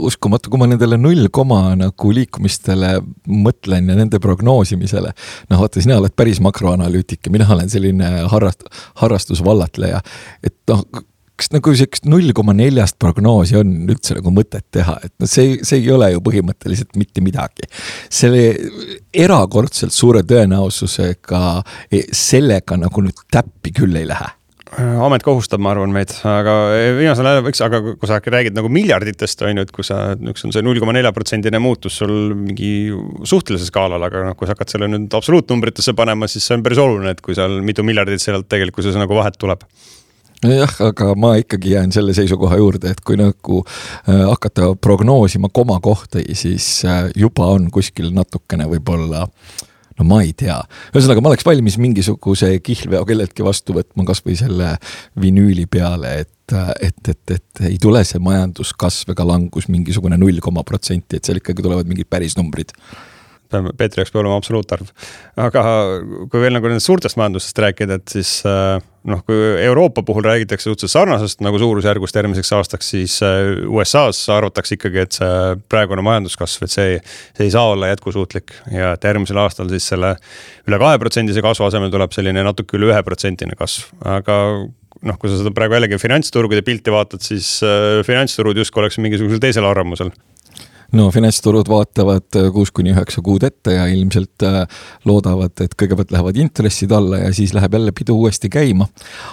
uskumatu, 0.08 0.50
kui 0.52 0.60
ma 0.60 0.68
nendele 0.70 0.98
null 1.00 1.28
koma 1.34 1.74
nagu 1.78 2.12
liikumistele 2.14 2.96
mõtlen 3.30 3.90
ja 3.90 3.96
nende 3.98 4.20
prognoosimisele. 4.22 5.14
noh, 5.50 5.64
vaata, 5.64 5.82
sina 5.82 5.98
oled 6.00 6.14
päris 6.16 6.40
makroanalüütik 6.44 7.26
ja 7.26 7.34
mina 7.34 7.48
olen 7.50 7.70
selline 7.70 8.12
harrast-, 8.30 8.68
harrastusvallatleja. 9.02 10.00
et 10.46 10.56
noh, 10.70 10.84
kas 11.34 11.50
nagu 11.50 11.74
sihukest 11.74 12.06
null 12.06 12.30
koma 12.36 12.54
neljast 12.54 12.98
prognoosi 13.02 13.58
on 13.58 13.72
üldse 13.90 14.14
nagu 14.20 14.30
mõtet 14.34 14.68
teha, 14.74 14.94
et 15.02 15.12
noh, 15.18 15.30
see, 15.30 15.58
see 15.66 15.82
ei 15.82 15.90
ole 15.90 16.12
ju 16.14 16.22
põhimõtteliselt 16.28 16.94
mitte 17.00 17.24
midagi. 17.24 17.66
selle 18.10 18.46
erakordselt 19.26 19.94
suure 19.94 20.22
tõenäosusega 20.22 21.44
e, 21.90 22.06
sellega 22.14 22.78
nagu 22.78 23.06
nüüd 23.08 23.26
täppi 23.32 23.74
küll 23.74 23.98
ei 23.98 24.08
lähe 24.08 24.32
Äh, 24.32 24.43
amet 24.74 25.22
kohustab, 25.24 25.62
ma 25.62 25.72
arvan, 25.74 25.92
meid, 25.94 26.12
aga 26.26 26.54
viimasel 26.98 27.28
ajal 27.30 27.44
võiks, 27.46 27.62
aga 27.64 27.80
kui 27.86 28.10
sa 28.10 28.18
räägid 28.18 28.56
nagu 28.56 28.70
miljarditest, 28.72 29.42
on 29.46 29.60
ju, 29.60 29.64
et 29.66 29.72
kui 29.74 29.86
sa, 29.86 29.98
üks 30.18 30.46
on 30.46 30.54
see 30.54 30.64
null 30.64 30.80
koma 30.82 30.94
nelja 30.96 31.12
protsendine 31.14 31.60
muutus 31.62 31.98
sul 32.00 32.14
mingi 32.38 32.70
suhtelisel 33.26 33.70
skaalal, 33.70 34.02
aga 34.06 34.24
noh, 34.28 34.38
kui 34.38 34.48
sa 34.48 34.56
hakkad 34.56 34.74
selle 34.74 34.88
nüüd 34.90 35.14
absoluutnumbritesse 35.14 35.94
panema, 35.98 36.28
siis 36.30 36.46
see 36.48 36.58
on 36.58 36.64
päris 36.66 36.80
oluline, 36.82 37.14
et 37.14 37.22
kui 37.24 37.36
seal 37.38 37.60
mitu 37.66 37.86
miljardit 37.86 38.22
sealt 38.22 38.48
tegelikkuses 38.50 38.98
nagu 39.00 39.18
vahet 39.18 39.38
tuleb. 39.40 39.66
Jah, 40.44 40.72
aga 40.84 41.14
ma 41.16 41.36
ikkagi 41.40 41.70
jään 41.72 41.94
selle 41.94 42.12
seisukoha 42.16 42.58
juurde, 42.60 42.90
et 42.92 43.00
kui 43.06 43.16
nagu 43.16 43.62
äh, 43.64 44.24
hakata 44.28 44.74
prognoosima 44.76 45.48
komakohti, 45.54 46.26
siis 46.36 46.66
äh, 46.84 47.06
juba 47.16 47.48
on 47.54 47.70
kuskil 47.72 48.10
natukene 48.12 48.66
võib-olla 48.68 49.22
äh, 49.24 49.62
no 49.98 50.06
ma 50.08 50.20
ei 50.24 50.32
tea, 50.36 50.58
ühesõnaga 50.92 51.22
ma 51.22 51.32
oleks 51.32 51.46
valmis 51.46 51.78
mingisuguse 51.80 52.50
kihlveo 52.64 53.04
kelleltki 53.08 53.46
vastu 53.46 53.76
võtma, 53.76 54.06
kasvõi 54.08 54.36
selle 54.38 54.74
vinüüli 55.20 55.66
peale, 55.70 56.14
et, 56.24 56.56
et, 56.82 57.12
et, 57.14 57.34
et 57.38 57.64
ei 57.70 57.80
tule 57.82 58.02
see 58.06 58.22
majanduskasv 58.22 59.14
ega 59.14 59.26
langus 59.28 59.68
mingisugune 59.72 60.18
null 60.20 60.42
koma 60.44 60.66
protsenti, 60.66 61.18
et 61.18 61.26
seal 61.26 61.42
ikkagi 61.42 61.64
tulevad 61.64 61.90
mingid 61.90 62.10
päris 62.10 62.38
numbrid 62.40 62.74
peame, 63.54 63.74
Peetri 63.78 64.02
jaoks 64.02 64.12
peab 64.14 64.24
olema 64.24 64.38
absoluutarv. 64.40 64.90
aga 65.40 65.62
kui 66.30 66.42
veel 66.42 66.56
nagu 66.56 66.70
nendest 66.70 66.90
suurtest 66.90 67.18
majandustest 67.20 67.62
rääkida, 67.66 68.00
et 68.00 68.16
siis 68.16 68.40
äh, 68.48 68.80
noh, 69.10 69.20
kui 69.26 69.36
Euroopa 69.64 70.02
puhul 70.06 70.24
räägitakse 70.24 70.68
suhteliselt 70.68 70.94
sarnasest 70.94 71.42
nagu 71.44 71.58
suurusjärgust 71.60 72.16
järgmiseks 72.16 72.52
aastaks, 72.56 72.90
siis 72.94 73.16
äh, 73.24 73.52
USA-s 73.68 74.28
arvatakse 74.32 74.78
ikkagi, 74.78 75.02
et 75.04 75.18
see 75.18 75.56
praegune 75.70 76.04
majanduskasv, 76.06 76.64
et 76.66 76.74
see, 76.74 76.96
see 77.36 77.48
ei 77.48 77.52
saa 77.54 77.66
olla 77.74 77.90
jätkusuutlik 77.92 78.54
ja 78.72 78.94
et 78.96 79.04
järgmisel 79.04 79.40
aastal 79.44 79.68
siis 79.72 79.90
selle 79.92 80.14
üle 80.68 80.80
kaheprotsendise 80.80 81.44
kasvu 81.44 81.68
asemel 81.68 81.92
tuleb 81.92 82.16
selline 82.16 82.46
natuke 82.46 82.78
üle 82.78 82.92
üheprotsendine 82.92 83.58
kasv, 83.60 83.92
aga 84.08 84.38
noh, 85.04 85.18
kui 85.20 85.30
sa 85.30 85.40
seda 85.40 85.52
praegu 85.54 85.76
jällegi 85.76 86.00
finantsturgude 86.00 86.64
pilti 86.66 86.94
vaatad, 86.94 87.24
siis 87.24 87.58
äh, 87.66 88.00
finantsturud 88.06 88.62
justkui 88.62 88.84
oleks 88.84 89.00
mingisugusel 89.04 89.42
teisel 89.42 89.68
arvamusel 89.68 90.14
no 90.94 91.08
finantsturud 91.14 91.68
vaatavad 91.70 92.38
äh, 92.38 92.48
kuus 92.54 92.70
kuni 92.74 92.92
üheksa 92.94 93.22
kuud 93.24 93.44
ette 93.46 93.74
ja 93.74 93.86
ilmselt 93.90 94.44
äh, 94.46 94.62
loodavad, 95.08 95.54
et 95.64 95.74
kõigepealt 95.78 96.12
lähevad 96.14 96.38
intressid 96.40 96.92
alla 96.94 97.20
ja 97.24 97.32
siis 97.34 97.54
läheb 97.56 97.74
jälle 97.74 97.94
pidu 97.96 98.16
uuesti 98.20 98.50
käima. 98.52 98.86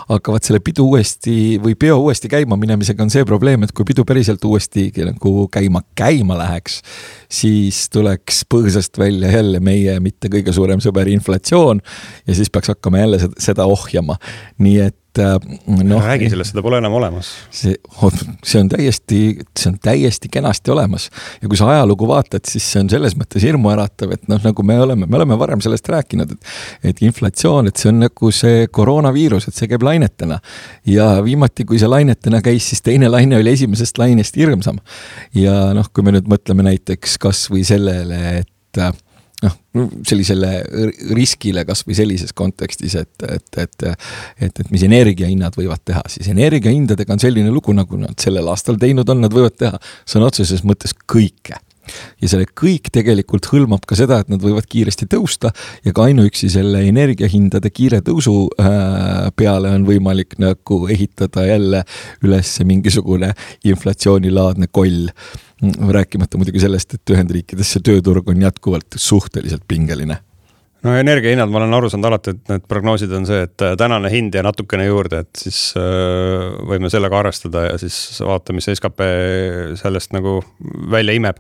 aga 0.10 0.36
vaat 0.36 0.48
selle 0.48 0.62
pidu 0.63 0.88
uuesti 0.89 1.60
või 1.63 1.75
peo 1.80 2.00
uuesti 2.01 2.32
käima 2.32 2.58
minemisega 2.60 3.03
on 3.03 3.13
see 3.13 3.25
probleem, 3.27 3.63
et 3.63 3.75
kui 3.77 3.86
pidu 3.88 4.06
päriselt 4.08 4.44
uuesti 4.46 4.89
nagu 5.06 5.48
käima, 5.51 5.84
käima 5.96 6.38
läheks, 6.39 6.82
siis 7.30 7.84
tuleks 7.94 8.44
põõsast 8.51 8.98
välja 9.00 9.32
jälle 9.32 9.60
meie 9.60 10.00
mitte 10.00 10.32
kõige 10.34 10.53
suurem 10.56 10.82
sõber 10.84 11.10
inflatsioon 11.12 11.82
ja 12.27 12.38
siis 12.38 12.50
peaks 12.50 12.74
hakkama 12.74 13.06
jälle 13.06 13.22
seda, 13.38 13.65
ohjama. 13.70 14.18
nii 14.58 14.80
et 15.20 15.84
noh. 15.88 16.03
räägi 16.06 16.30
sellest, 16.32 16.53
seda 16.53 16.63
pole 16.63 16.80
enam 16.80 16.94
olemas. 16.96 17.32
see, 17.51 17.75
see 18.44 18.62
on 18.62 18.70
täiesti, 18.72 19.20
see 19.58 19.72
on 19.72 19.77
täiesti 19.84 20.32
kenasti 20.32 20.72
olemas 20.72 21.10
ja 21.41 21.50
kui 21.51 21.60
sa 21.60 21.68
ajalugu 21.74 22.08
vaatad, 22.08 22.46
siis 22.48 22.68
see 22.72 22.84
on 22.84 22.91
selles 22.91 23.18
mõttes 23.20 23.44
hirmuäratav, 23.44 24.15
et 24.15 24.32
noh, 24.32 24.41
nagu 24.44 24.65
me 24.68 24.80
oleme, 24.80 25.10
me 25.10 25.20
oleme 25.20 25.38
varem 25.39 25.63
sellest 25.63 25.89
rääkinud, 25.91 26.32
et. 26.32 26.50
et 26.91 27.03
inflatsioon, 27.06 27.68
et 27.68 27.82
see 27.82 27.91
on 27.91 28.01
nagu 28.06 28.32
see 28.36 28.65
koroonaviirus, 28.72 29.50
et 29.50 29.58
see 29.58 29.70
käib 29.72 29.84
lainetena. 29.86 30.39
ja 30.88 31.12
viimati, 31.24 31.65
kui 31.68 31.80
see 31.82 31.91
lainetena 31.91 32.41
käis, 32.46 32.72
siis 32.72 32.82
teine 32.86 33.10
laine 33.12 33.39
oli 33.41 33.53
esimesest 33.58 34.00
lainest 34.01 34.38
hirmsam. 34.39 34.80
ja 35.36 35.72
noh, 35.77 35.91
kui 35.94 36.08
me 36.08 36.15
nüüd 36.15 36.30
mõtleme 36.32 36.65
näiteks 36.72 37.18
kasvõi 37.22 37.65
sellele, 37.68 38.41
et 38.41 39.11
noh, 39.46 39.58
sellisele 40.08 40.52
riskile 41.18 41.64
kasvõi 41.68 41.98
sellises 41.98 42.36
kontekstis, 42.38 42.96
et, 43.02 43.26
et, 43.28 43.60
et, 43.64 43.88
et, 44.48 44.62
et 44.64 44.72
mis 44.74 44.86
energiahinnad 44.88 45.58
võivad 45.58 45.84
teha, 45.88 46.04
siis 46.12 46.30
energiahindadega 46.34 47.18
on 47.18 47.24
selline 47.24 47.54
lugu, 47.54 47.76
nagu 47.78 48.00
nad 48.02 48.18
sellel 48.22 48.52
aastal 48.52 48.80
teinud 48.82 49.10
on, 49.10 49.26
nad 49.26 49.34
võivad 49.34 49.58
teha 49.58 49.82
sõna 50.06 50.30
otseses 50.32 50.66
mõttes 50.68 50.96
kõike 51.10 51.60
ja 52.22 52.30
selle 52.32 52.48
kõik 52.48 52.92
tegelikult 52.94 53.50
hõlmab 53.52 53.86
ka 53.90 53.98
seda, 54.00 54.22
et 54.22 54.32
nad 54.32 54.42
võivad 54.44 54.68
kiiresti 54.70 55.08
tõusta 55.12 55.52
ja 55.86 55.94
ka 55.96 56.08
ainuüksi 56.10 56.50
selle 56.54 56.84
energiahindade 56.90 57.72
kiire 57.74 58.02
tõusu 58.06 58.36
äh, 58.62 59.30
peale 59.36 59.76
on 59.78 59.86
võimalik 59.88 60.38
nagu 60.42 60.82
ehitada 60.92 61.46
jälle 61.50 61.84
üles 62.26 62.58
mingisugune 62.68 63.34
inflatsioonilaadne 63.68 64.72
koll. 64.72 65.08
Rääkimata 65.62 66.40
muidugi 66.42 66.62
sellest, 66.64 66.96
et 66.98 67.14
Ühendriikides 67.14 67.76
see 67.76 67.86
tööturg 67.86 68.30
on 68.34 68.42
jätkuvalt 68.42 68.98
suhteliselt 68.98 69.68
pingeline 69.70 70.18
no 70.86 70.96
energiahinnad, 70.98 71.52
ma 71.52 71.62
olen 71.62 71.78
aru 71.78 71.92
saanud 71.92 72.10
alati, 72.10 72.36
et 72.36 72.54
need 72.54 72.64
prognoosid 72.70 73.12
on 73.18 73.28
see, 73.30 73.44
et 73.48 73.66
äh, 73.66 73.76
tänane 73.80 74.12
hind 74.14 74.38
ja 74.38 74.46
natukene 74.46 74.88
juurde, 74.88 75.26
et 75.26 75.44
siis 75.44 75.60
äh, 75.80 76.48
võime 76.68 76.92
sellega 76.94 77.22
arvestada 77.22 77.68
ja 77.70 77.78
siis 77.82 77.98
vaata, 78.26 78.56
mis 78.58 78.70
skp 78.72 79.12
sellest 79.82 80.18
nagu 80.18 80.40
välja 80.92 81.16
imeb 81.18 81.40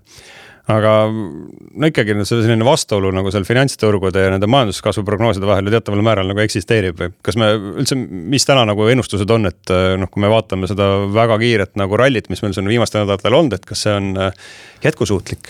aga 0.71 0.91
no 1.09 1.89
ikkagi 1.89 2.13
selline 2.27 2.65
vastuolu 2.65 3.09
nagu 3.15 3.31
seal 3.33 3.45
finantsturgude 3.47 4.25
ja 4.25 4.31
nende 4.33 4.47
majanduskasvu 4.51 5.03
prognooside 5.07 5.47
vahel 5.49 5.67
ju 5.67 5.73
teataval 5.73 6.03
määral 6.05 6.29
nagu 6.29 6.43
eksisteerib 6.43 6.99
või 7.01 7.13
kas 7.25 7.37
me 7.41 7.49
üldse, 7.57 7.97
mis 7.97 8.45
täna 8.47 8.63
nagu 8.69 8.85
ennustused 8.93 9.33
on, 9.33 9.49
et 9.49 9.73
noh, 9.99 10.11
kui 10.11 10.23
me 10.23 10.31
vaatame 10.31 10.69
seda 10.69 10.91
väga 11.11 11.39
kiiret 11.41 11.73
nagu 11.81 11.97
rallit, 11.99 12.29
mis 12.31 12.43
meil 12.45 12.53
siin 12.55 12.69
viimastel 12.69 13.03
nädalatel 13.03 13.39
olnud, 13.39 13.57
et 13.57 13.65
kas 13.67 13.87
see 13.87 13.95
on 13.97 14.13
jätkusuutlik? 14.85 15.49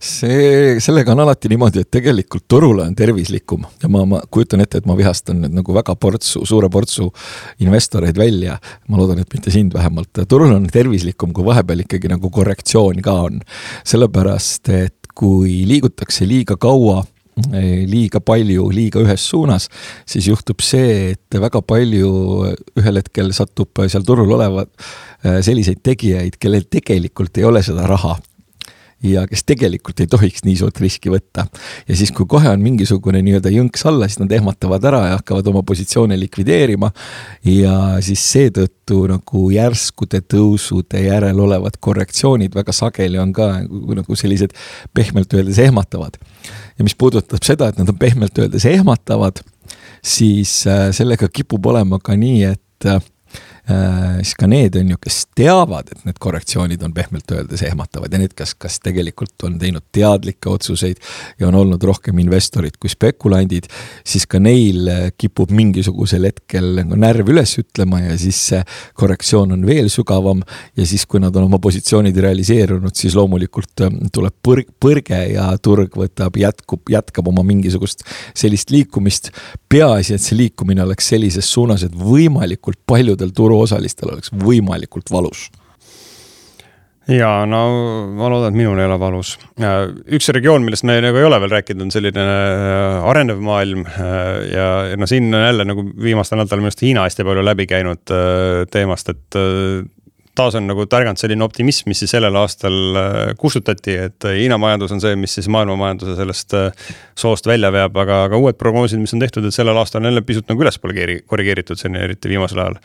See, 0.00 0.78
sellega 0.80 1.12
on 1.12 1.20
alati 1.26 1.50
niimoodi, 1.52 1.82
et 1.84 1.90
tegelikult 1.92 2.46
turule 2.48 2.86
on 2.88 2.94
tervislikum 2.96 3.66
ja 3.82 3.90
ma, 3.92 4.06
ma 4.08 4.22
kujutan 4.32 4.64
ette, 4.64 4.80
et 4.80 4.88
ma 4.88 4.96
vihastan 4.96 5.42
nüüd 5.44 5.58
nagu 5.60 5.76
väga 5.76 5.94
portsu, 6.00 6.44
suure 6.48 6.70
portsu 6.72 7.10
investoreid 7.60 8.18
välja. 8.18 8.56
ma 8.88 9.00
loodan, 9.00 9.20
et 9.20 9.34
mitte 9.34 9.52
sind 9.52 9.76
vähemalt, 9.76 10.24
turul 10.28 10.54
on 10.56 10.66
tervislikum, 10.72 11.34
kui 11.36 11.44
vahepeal 11.44 11.84
ikkagi 11.84 12.10
nagu 12.12 12.30
korrektsioon 12.32 13.04
ka 13.04 13.16
on. 13.28 13.40
sellepärast, 13.84 14.72
et 14.72 15.12
kui 15.14 15.64
liigutakse 15.68 16.28
liiga 16.28 16.56
kaua 16.56 17.02
liiga 17.88 18.20
palju, 18.20 18.66
liiga 18.74 19.00
ühes 19.00 19.22
suunas, 19.30 19.68
siis 20.08 20.26
juhtub 20.28 20.60
see, 20.60 21.12
et 21.14 21.38
väga 21.40 21.62
palju 21.64 22.10
ühel 22.76 23.00
hetkel 23.00 23.30
satub 23.32 23.80
seal 23.88 24.04
turul 24.04 24.34
olevad 24.36 24.68
selliseid 25.22 25.80
tegijaid, 25.84 26.36
kellel 26.40 26.66
tegelikult 26.68 27.40
ei 27.40 27.46
ole 27.48 27.62
seda 27.64 27.86
raha 27.88 28.18
ja 29.02 29.24
kes 29.28 29.44
tegelikult 29.48 30.00
ei 30.02 30.08
tohiks 30.10 30.44
nii 30.44 30.56
suurt 30.60 30.80
riski 30.82 31.12
võtta. 31.12 31.46
ja 31.88 31.96
siis, 31.96 32.12
kui 32.12 32.26
kohe 32.28 32.48
on 32.50 32.62
mingisugune 32.64 33.22
nii-öelda 33.24 33.52
jõnks 33.54 33.84
alla, 33.88 34.08
siis 34.08 34.20
nad 34.20 34.32
ehmatavad 34.36 34.84
ära 34.90 35.02
ja 35.08 35.18
hakkavad 35.18 35.46
oma 35.52 35.62
positsioone 35.66 36.18
likvideerima. 36.20 36.90
ja 37.44 37.76
siis 38.04 38.24
seetõttu 38.32 39.04
nagu 39.10 39.44
järskude 39.50 40.20
tõusude 40.20 41.04
järel 41.04 41.40
olevad 41.40 41.80
korrektsioonid 41.80 42.54
väga 42.54 42.72
sageli 42.76 43.18
on 43.18 43.32
ka 43.32 43.52
nagu, 43.64 44.16
sellised 44.16 44.56
pehmelt 44.94 45.32
öeldes 45.34 45.58
ehmatavad. 45.58 46.18
ja 46.78 46.84
mis 46.84 46.94
puudutab 46.94 47.44
seda, 47.44 47.68
et 47.68 47.78
nad 47.78 47.88
on 47.88 47.98
pehmelt 47.98 48.38
öeldes 48.38 48.64
ehmatavad, 48.64 49.40
siis 50.04 50.66
äh, 50.66 50.90
sellega 50.96 51.28
kipub 51.28 51.66
olema 51.66 51.98
ka 52.02 52.16
nii, 52.16 52.42
et 52.52 52.64
Äh, 52.84 53.00
siis 54.20 54.34
ka 54.38 54.48
need 54.50 54.76
on 54.80 54.92
ju, 54.94 54.98
kes 55.00 55.20
teavad, 55.36 55.90
et 55.92 56.04
need 56.08 56.18
korrektsioonid 56.20 56.82
on 56.86 56.94
pehmelt 56.96 57.34
öeldes 57.34 57.62
ehmatavad 57.66 58.12
ja 58.12 58.20
need, 58.22 58.34
kes, 58.36 58.54
kas 58.60 58.78
tegelikult 58.84 59.46
on 59.46 59.58
teinud 59.60 59.84
teadlikke 59.94 60.50
otsuseid 60.50 61.00
ja 61.40 61.48
on 61.48 61.58
olnud 61.60 61.82
rohkem 61.86 62.18
investorid 62.22 62.78
kui 62.80 62.90
spekulandid, 62.92 63.68
siis 64.06 64.26
ka 64.30 64.40
neil 64.42 64.88
kipub 65.20 65.52
mingisugusel 65.54 66.28
hetkel 66.28 66.82
nagu 66.82 66.98
närv 67.00 67.30
üles 67.32 67.56
ütlema 67.60 68.02
ja 68.02 68.16
siis 68.20 68.40
see 68.50 68.60
korrektsioon 68.98 69.54
on 69.56 69.66
veel 69.66 69.90
sügavam. 69.92 70.42
ja 70.76 70.86
siis, 70.86 71.06
kui 71.06 71.20
nad 71.20 71.36
on 71.36 71.46
oma 71.48 71.58
positsioonid 71.62 72.16
realiseerunud, 72.16 72.94
siis 72.96 73.14
loomulikult 73.18 73.84
ähm, 73.86 73.98
tuleb 74.12 74.34
põrg, 74.46 74.70
põrge 74.80 75.20
ja 75.34 75.50
turg 75.62 75.96
võtab, 75.96 76.36
jätkub, 76.40 76.82
jätkab 76.90 77.28
oma 77.28 77.44
mingisugust 77.46 78.04
sellist 78.34 78.70
liikumist. 78.70 79.30
Peaasi, 79.70 80.16
et 80.16 80.24
see 80.24 80.38
liikumine 80.38 80.82
oleks 80.82 81.12
sellises 81.12 81.46
suunas, 81.52 81.84
et 81.86 81.94
võimalikult 81.94 82.80
paljudel 82.86 83.30
turu 83.30 83.50
turuosalistel 83.50 84.14
oleks 84.14 84.32
võimalikult 84.34 85.10
valus 85.10 85.48
ja 87.10 87.30
no 87.48 87.60
ma 88.14 88.28
loodan, 88.30 88.52
et 88.52 88.58
minul 88.58 88.78
ei 88.80 88.86
ole 88.86 88.96
valus. 89.00 89.32
üks 90.14 90.30
regioon, 90.36 90.64
millest 90.66 90.84
me 90.88 90.98
nagu 91.02 91.18
ei 91.18 91.26
ole 91.26 91.40
veel 91.42 91.54
rääkinud, 91.56 91.86
on 91.86 91.94
selline 91.94 92.24
äh, 92.24 93.08
arenev 93.10 93.40
maailm 93.44 93.86
äh, 93.88 94.28
ja, 94.50 94.68
ja 94.92 95.00
no 95.00 95.08
siin 95.10 95.30
on 95.34 95.46
jälle 95.46 95.66
nagu 95.68 95.84
viimastel 96.02 96.38
nädalatel 96.38 96.62
minu 96.62 96.70
arust 96.70 96.84
Hiina 96.84 97.06
hästi 97.08 97.26
palju 97.26 97.46
läbi 97.46 97.66
käinud 97.70 98.14
äh, 98.14 98.66
teemast, 98.70 99.10
et 99.14 99.40
taas 100.40 100.58
on 100.58 100.66
nagu 100.70 100.88
tärganud 100.90 101.20
selline 101.20 101.44
optimism, 101.46 101.92
mis 101.92 102.02
siis 102.02 102.16
sellel 102.16 102.36
aastal 102.40 102.76
kustutati, 103.40 103.96
et 104.08 104.28
Hiina 104.40 104.58
majandus 104.60 104.96
on 104.96 105.04
see, 105.04 105.14
mis 105.20 105.36
siis 105.38 105.48
maailma 105.52 105.76
majanduse 105.80 106.16
sellest 106.18 106.56
soost 107.18 107.48
välja 107.50 107.70
veab, 107.74 107.96
aga, 108.02 108.24
aga 108.28 108.40
uued 108.40 108.58
prognoosid, 108.60 109.00
mis 109.02 109.14
on 109.16 109.22
tehtud, 109.22 109.46
et 109.46 109.56
sellel 109.56 109.78
aastal 109.80 110.02
on 110.02 110.10
jälle 110.10 110.24
pisut 110.26 110.48
nagu 110.50 110.64
ülespoole 110.64 111.20
korrigeeritud, 111.28 111.78
selline 111.80 112.06
eriti 112.08 112.32
viimasel 112.32 112.64
ajal 112.64 112.80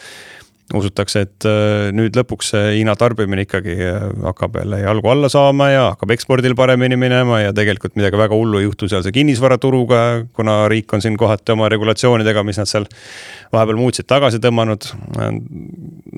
usutakse, 0.74 1.22
et 1.28 1.46
äh, 1.46 1.92
nüüd 1.94 2.16
lõpuks 2.18 2.50
see 2.54 2.72
Hiina 2.80 2.96
tarbimine 2.98 3.44
ikkagi 3.46 3.76
äh, 3.86 4.06
hakkab 4.26 4.58
jälle 4.58 4.80
jalgu 4.82 5.12
alla 5.12 5.30
saama 5.30 5.68
ja 5.70 5.84
hakkab 5.92 6.16
ekspordil 6.16 6.56
paremini 6.58 6.98
minema 6.98 7.44
ja 7.44 7.54
tegelikult 7.56 7.94
midagi 8.00 8.18
väga 8.18 8.38
hullu 8.38 8.62
ei 8.62 8.66
juhtu 8.66 8.90
sealse 8.90 9.14
kinnisvaraturuga, 9.14 10.00
kuna 10.34 10.64
riik 10.72 10.94
on 10.98 11.06
siin 11.06 11.20
kohati 11.22 11.54
oma 11.54 11.70
regulatsioonidega, 11.70 12.44
mis 12.48 12.62
nad 12.62 12.72
seal 12.72 12.90
vahepeal 13.54 13.78
muutsid, 13.78 14.10
tagasi 14.10 14.42
tõmmanud. 14.42 14.90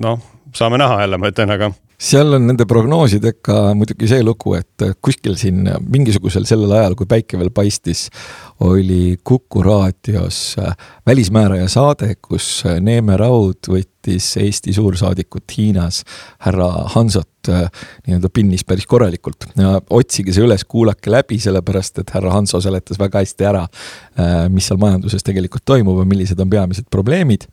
noh, 0.00 0.24
saame 0.56 0.80
näha 0.80 1.02
jälle, 1.04 1.20
ma 1.20 1.28
ütlen, 1.28 1.52
aga 1.52 1.70
seal 1.98 2.32
on 2.38 2.46
nende 2.48 2.64
prognoosidega 2.70 3.74
muidugi 3.76 4.08
see 4.08 4.22
lugu, 4.24 4.54
et 4.56 4.84
kuskil 5.04 5.36
siin 5.36 5.66
mingisugusel 5.82 6.46
sellel 6.48 6.72
ajal, 6.78 6.96
kui 6.96 7.10
päike 7.10 7.40
veel 7.40 7.50
paistis, 7.54 8.06
oli 8.60 9.16
Kuku 9.24 9.62
raadios 9.62 10.56
välismääraja 11.06 11.68
saade, 11.68 12.14
kus 12.22 12.64
Neeme 12.80 13.16
Raud 13.16 13.68
võttis 13.70 14.32
Eesti 14.40 14.72
suursaadikut 14.72 15.44
Hiinas, 15.56 16.02
härra 16.42 16.66
Hansot 16.94 17.50
äh, 17.52 17.68
nii-öelda 18.06 18.30
pinnis 18.34 18.64
päris 18.66 18.86
korralikult. 18.86 19.46
Otsige 19.90 20.34
see 20.34 20.42
üles, 20.42 20.64
kuulake 20.66 21.12
läbi, 21.12 21.38
sellepärast 21.42 22.02
et 22.02 22.10
härra 22.16 22.32
Hanso 22.34 22.60
seletas 22.64 22.98
väga 22.98 23.22
hästi 23.22 23.46
ära, 23.46 23.62
äh, 24.18 24.48
mis 24.50 24.66
seal 24.66 24.80
majanduses 24.82 25.22
tegelikult 25.26 25.62
toimub 25.68 26.02
ja 26.02 26.08
millised 26.08 26.42
on 26.42 26.50
peamised 26.50 26.90
probleemid. 26.90 27.46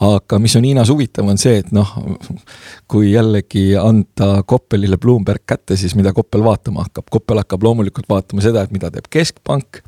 aga 0.00 0.38
mis 0.38 0.56
on 0.56 0.66
Hiinas 0.66 0.90
huvitav, 0.90 1.30
on 1.30 1.38
see, 1.38 1.60
et 1.62 1.70
noh, 1.76 1.94
kui 2.90 3.12
jällegi 3.12 3.76
anda 3.78 4.42
Koppelile 4.42 4.98
Bloomberg 4.98 5.46
kätte, 5.46 5.76
siis 5.76 5.94
mida 5.94 6.12
Koppel 6.12 6.42
vaatama 6.44 6.88
hakkab, 6.88 7.06
Koppel 7.10 7.38
hakkab 7.44 7.62
loomulikult 7.62 8.10
vaatama 8.10 8.42
seda, 8.42 8.66
et 8.66 8.74
mida 8.74 8.90
teeb 8.90 9.06
keskpank 9.10 9.82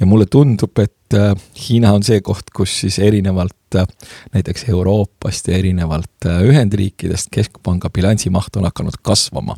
ja 0.00 0.06
mulle 0.06 0.26
tundub, 0.30 0.78
et 0.78 1.14
äh, 1.14 1.32
Hiina 1.56 1.92
on 1.94 2.04
see 2.06 2.20
koht, 2.24 2.50
kus 2.54 2.74
siis 2.82 2.98
erinevalt 3.02 3.76
äh, 3.76 3.86
näiteks 4.34 4.64
Euroopast 4.68 5.48
ja 5.48 5.58
erinevalt 5.58 6.26
äh, 6.26 6.42
Ühendriikidest 6.48 7.30
keskpanga 7.32 7.90
bilansimaht 7.90 8.56
on 8.56 8.66
hakanud 8.68 8.98
kasvama. 9.02 9.56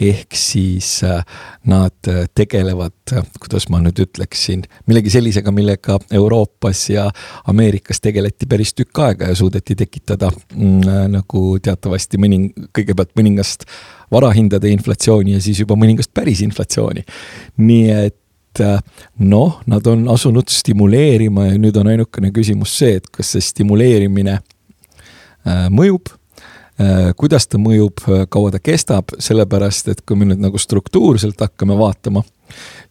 ehk 0.00 0.34
siis 0.34 1.00
nad 1.64 2.10
tegelevad, 2.34 3.14
kuidas 3.40 3.68
ma 3.68 3.80
nüüd 3.82 4.00
ütleksin, 4.04 4.64
millegi 4.86 5.10
sellisega, 5.10 5.52
millega 5.54 5.98
Euroopas 6.12 6.88
ja 6.90 7.08
Ameerikas 7.48 8.00
tegeleti 8.00 8.46
päris 8.46 8.74
tükk 8.74 9.02
aega 9.04 9.30
ja 9.30 9.36
suudeti 9.36 9.76
tekitada 9.76 10.30
mm, 10.30 11.10
nagu 11.14 11.44
teatavasti 11.62 12.20
mõning-, 12.20 12.52
kõigepealt 12.76 13.14
mõningast 13.18 13.68
varahindade 14.12 14.70
inflatsiooni 14.72 15.36
ja 15.36 15.42
siis 15.42 15.60
juba 15.60 15.76
mõningast 15.76 16.14
päris 16.14 16.40
inflatsiooni. 16.44 17.04
nii 17.58 17.90
et 17.90 18.16
äh, 18.64 18.78
noh, 19.18 19.58
nad 19.66 19.86
on 19.86 20.06
asunud 20.12 20.50
stimuleerima 20.52 21.48
ja 21.48 21.58
nüüd 21.60 21.76
on 21.80 21.90
ainukene 21.92 22.30
küsimus 22.34 22.76
see, 22.80 22.98
et 23.00 23.10
kas 23.12 23.34
see 23.34 23.44
stimuleerimine 23.44 24.38
äh, 24.38 25.66
mõjub 25.74 26.12
äh, 26.80 27.10
kuidas 27.18 27.48
ta 27.48 27.60
mõjub, 27.62 28.02
kaua 28.32 28.54
ta 28.54 28.62
kestab, 28.62 29.14
sellepärast 29.22 29.92
et 29.94 30.02
kui 30.06 30.18
me 30.18 30.30
nüüd 30.30 30.42
nagu 30.42 30.60
struktuurselt 30.60 31.40
hakkame 31.44 31.78
vaatama, 31.78 32.24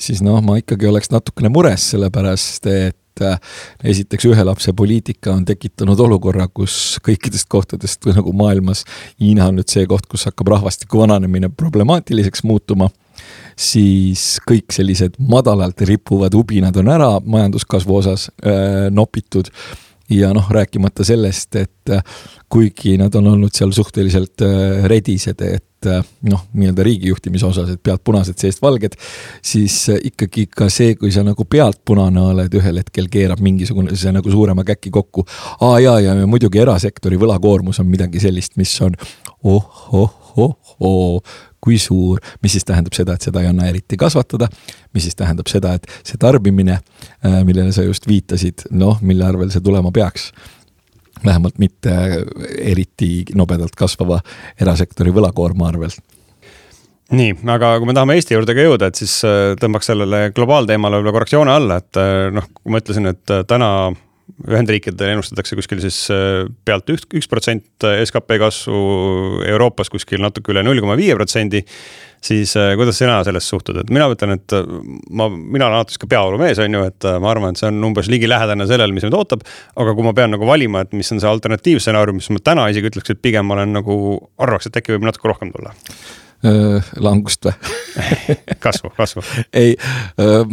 siis 0.01 0.23
noh, 0.25 0.39
ma 0.45 0.60
ikkagi 0.62 0.89
oleks 0.89 1.12
natukene 1.13 1.51
mures, 1.53 1.91
sellepärast 1.93 2.71
et 2.73 2.95
esiteks 3.82 4.27
ühe 4.30 4.43
lapse 4.45 4.69
poliitika 4.77 5.32
on 5.34 5.41
tekitanud 5.47 5.97
olukorra, 6.06 6.45
kus 6.53 6.99
kõikidest 7.01 7.47
kohtadest 7.49 8.06
nagu 8.13 8.30
maailmas 8.38 8.84
Hiina 9.17 9.47
on 9.49 9.58
nüüd 9.58 9.73
see 9.73 9.88
koht, 9.89 10.06
kus 10.06 10.27
hakkab 10.30 10.51
rahvastiku 10.53 11.01
vananemine 11.01 11.49
problemaatiliseks 11.49 12.45
muutuma 12.45 12.91
siis 13.58 14.38
kõik 14.48 14.72
sellised 14.74 15.17
madalalt 15.30 15.82
rippuvad 15.89 16.36
ubinad 16.38 16.78
on 16.78 16.91
ära 16.93 17.12
majanduskasvu 17.26 18.00
osas 18.04 18.30
äh, 18.46 18.88
nopitud 18.93 19.50
ja 20.10 20.30
noh, 20.34 20.46
rääkimata 20.52 21.04
sellest, 21.04 21.56
et 21.56 21.91
äh, 21.91 22.04
kuigi 22.50 22.96
nad 23.02 23.15
on 23.17 23.34
olnud 23.34 23.56
seal 23.56 23.74
suhteliselt 23.76 24.46
äh, 24.46 24.86
redised, 24.88 25.41
et 25.41 25.63
noh, 26.26 26.41
nii-öelda 26.58 26.84
riigijuhtimise 26.84 27.46
osas, 27.46 27.70
et 27.70 27.82
pead 27.86 28.02
punased, 28.04 28.38
seest 28.41 28.62
valged, 28.65 28.96
siis 29.46 29.76
ikkagi 30.10 30.48
ka 30.50 30.72
see, 30.74 30.96
kui 30.98 31.12
sa 31.13 31.22
nagu 31.26 31.46
pealt 31.46 31.84
punane 31.86 32.24
oled, 32.32 32.56
ühel 32.58 32.82
hetkel 32.82 33.10
keerab 33.13 33.43
mingisugune 33.46 33.93
see 33.93 34.13
nagu 34.15 34.32
suurema 34.34 34.65
käki 34.67 34.89
kokku. 34.93 35.26
aa 35.62 35.78
jaa, 35.80 36.00
ja, 36.02 36.15
muidugi 36.28 36.63
erasektori 36.63 37.20
võlakoormus 37.22 37.82
on 37.84 37.91
midagi 37.93 38.22
sellist, 38.24 38.58
mis 38.58 38.74
on 38.82 38.98
oh, 39.43 40.16
oh, 40.38 40.58
oh, 40.80 40.89
oh, 40.89 41.38
kui 41.63 41.80
suur, 41.82 42.21
mis 42.43 42.54
siis 42.56 42.65
tähendab 42.67 42.95
seda, 42.95 43.17
et 43.17 43.26
seda 43.28 43.43
ei 43.43 43.50
anna 43.50 43.67
eriti 43.69 43.97
kasvatada, 44.00 44.50
mis 44.95 45.08
siis 45.08 45.17
tähendab 45.19 45.50
seda, 45.52 45.73
et 45.78 45.88
see 46.08 46.19
tarbimine, 46.21 46.80
äh, 47.26 47.39
millele 47.47 47.73
sa 47.76 47.86
just 47.86 48.08
viitasid, 48.08 48.69
noh, 48.71 49.02
mille 49.02 49.26
arvel 49.28 49.52
see 49.54 49.63
tulema 49.63 49.91
peaks, 49.95 50.30
vähemalt 51.26 51.58
mitte 51.58 51.93
eriti 52.62 53.26
nobedalt 53.36 53.73
kasvava 53.78 54.19
erasektori 54.62 55.13
võlakoorma 55.15 55.71
arvelt 55.71 56.04
nii, 57.08 57.38
aga 57.54 57.69
kui 57.80 57.88
me 57.88 57.93
tahame 57.95 58.17
Eesti 58.17 58.36
juurde 58.36 58.52
ka 58.52 58.65
jõuda, 58.65 58.89
et 58.89 59.00
siis 59.00 59.13
äh, 59.23 59.54
tõmbaks 59.62 59.88
sellele 59.88 60.26
globaalteemale 60.36 61.00
võib-olla 61.00 61.13
korraks 61.15 61.36
joone 61.38 61.54
alla, 61.56 61.78
et 61.80 62.00
äh, 62.02 62.28
noh, 62.36 62.50
kui 62.52 62.73
ma 62.73 62.82
ütlesin, 62.84 63.08
et 63.13 63.34
täna 63.47 63.69
Ühendriikidele 64.45 65.15
ennustatakse 65.15 65.58
kuskil 65.58 65.80
siis 65.82 65.95
äh, 66.13 66.43
pealt 66.67 66.89
üht, 66.93 67.08
üks 67.17 67.26
protsent 67.30 67.86
skp 68.06 68.38
kasvu, 68.43 68.82
Euroopas 69.50 69.89
kuskil 69.89 70.21
natuke 70.21 70.54
üle 70.54 70.62
null 70.65 70.82
koma 70.84 70.97
viie 71.00 71.15
protsendi. 71.17 71.63
siis 72.21 72.54
äh, 72.58 72.76
kuidas 72.78 72.97
sina 72.97 73.15
sellesse 73.26 73.50
suhtud, 73.50 73.78
et 73.82 73.89
mina 73.93 74.06
ütlen, 74.13 74.36
et 74.38 74.54
äh, 74.54 74.69
ma, 75.10 75.30
mina 75.30 75.67
olen 75.67 75.80
alati 75.80 75.95
sihuke 75.95 76.12
peavoolumees, 76.13 76.62
on 76.62 76.78
ju, 76.78 76.84
et 76.91 77.10
ma 77.23 77.32
arvan, 77.32 77.58
et 77.58 77.62
see 77.62 77.71
on 77.71 77.89
umbes 77.89 78.12
ligilähedane 78.13 78.69
sellele, 78.69 78.93
mis 78.93 79.06
meid 79.06 79.17
ootab. 79.17 79.41
aga 79.76 79.97
kui 79.97 80.06
ma 80.06 80.13
pean 80.17 80.34
nagu 80.34 80.45
valima, 80.45 80.86
et 80.86 80.93
mis 80.97 81.12
on 81.13 81.23
see 81.23 81.30
alternatiivstsenaarium, 81.30 82.21
siis 82.21 82.38
ma 82.38 82.45
täna 82.52 82.69
isegi 82.73 82.93
ütleks, 82.93 83.13
et 83.13 83.21
pigem 83.26 83.50
ma 83.50 83.58
olen 83.58 83.73
nagu, 83.80 83.97
arvaks, 84.38 84.69
et 84.69 84.82
äkki 84.82 84.97
võib 84.97 85.10
natuke 85.10 85.34
rohkem 85.34 85.54
tulla 85.56 85.73
langust 87.02 87.47
või 87.47 87.54
kasvu, 88.65 88.91
kasvu. 88.97 89.23
ei 89.54 89.76
äh,. 90.21 90.43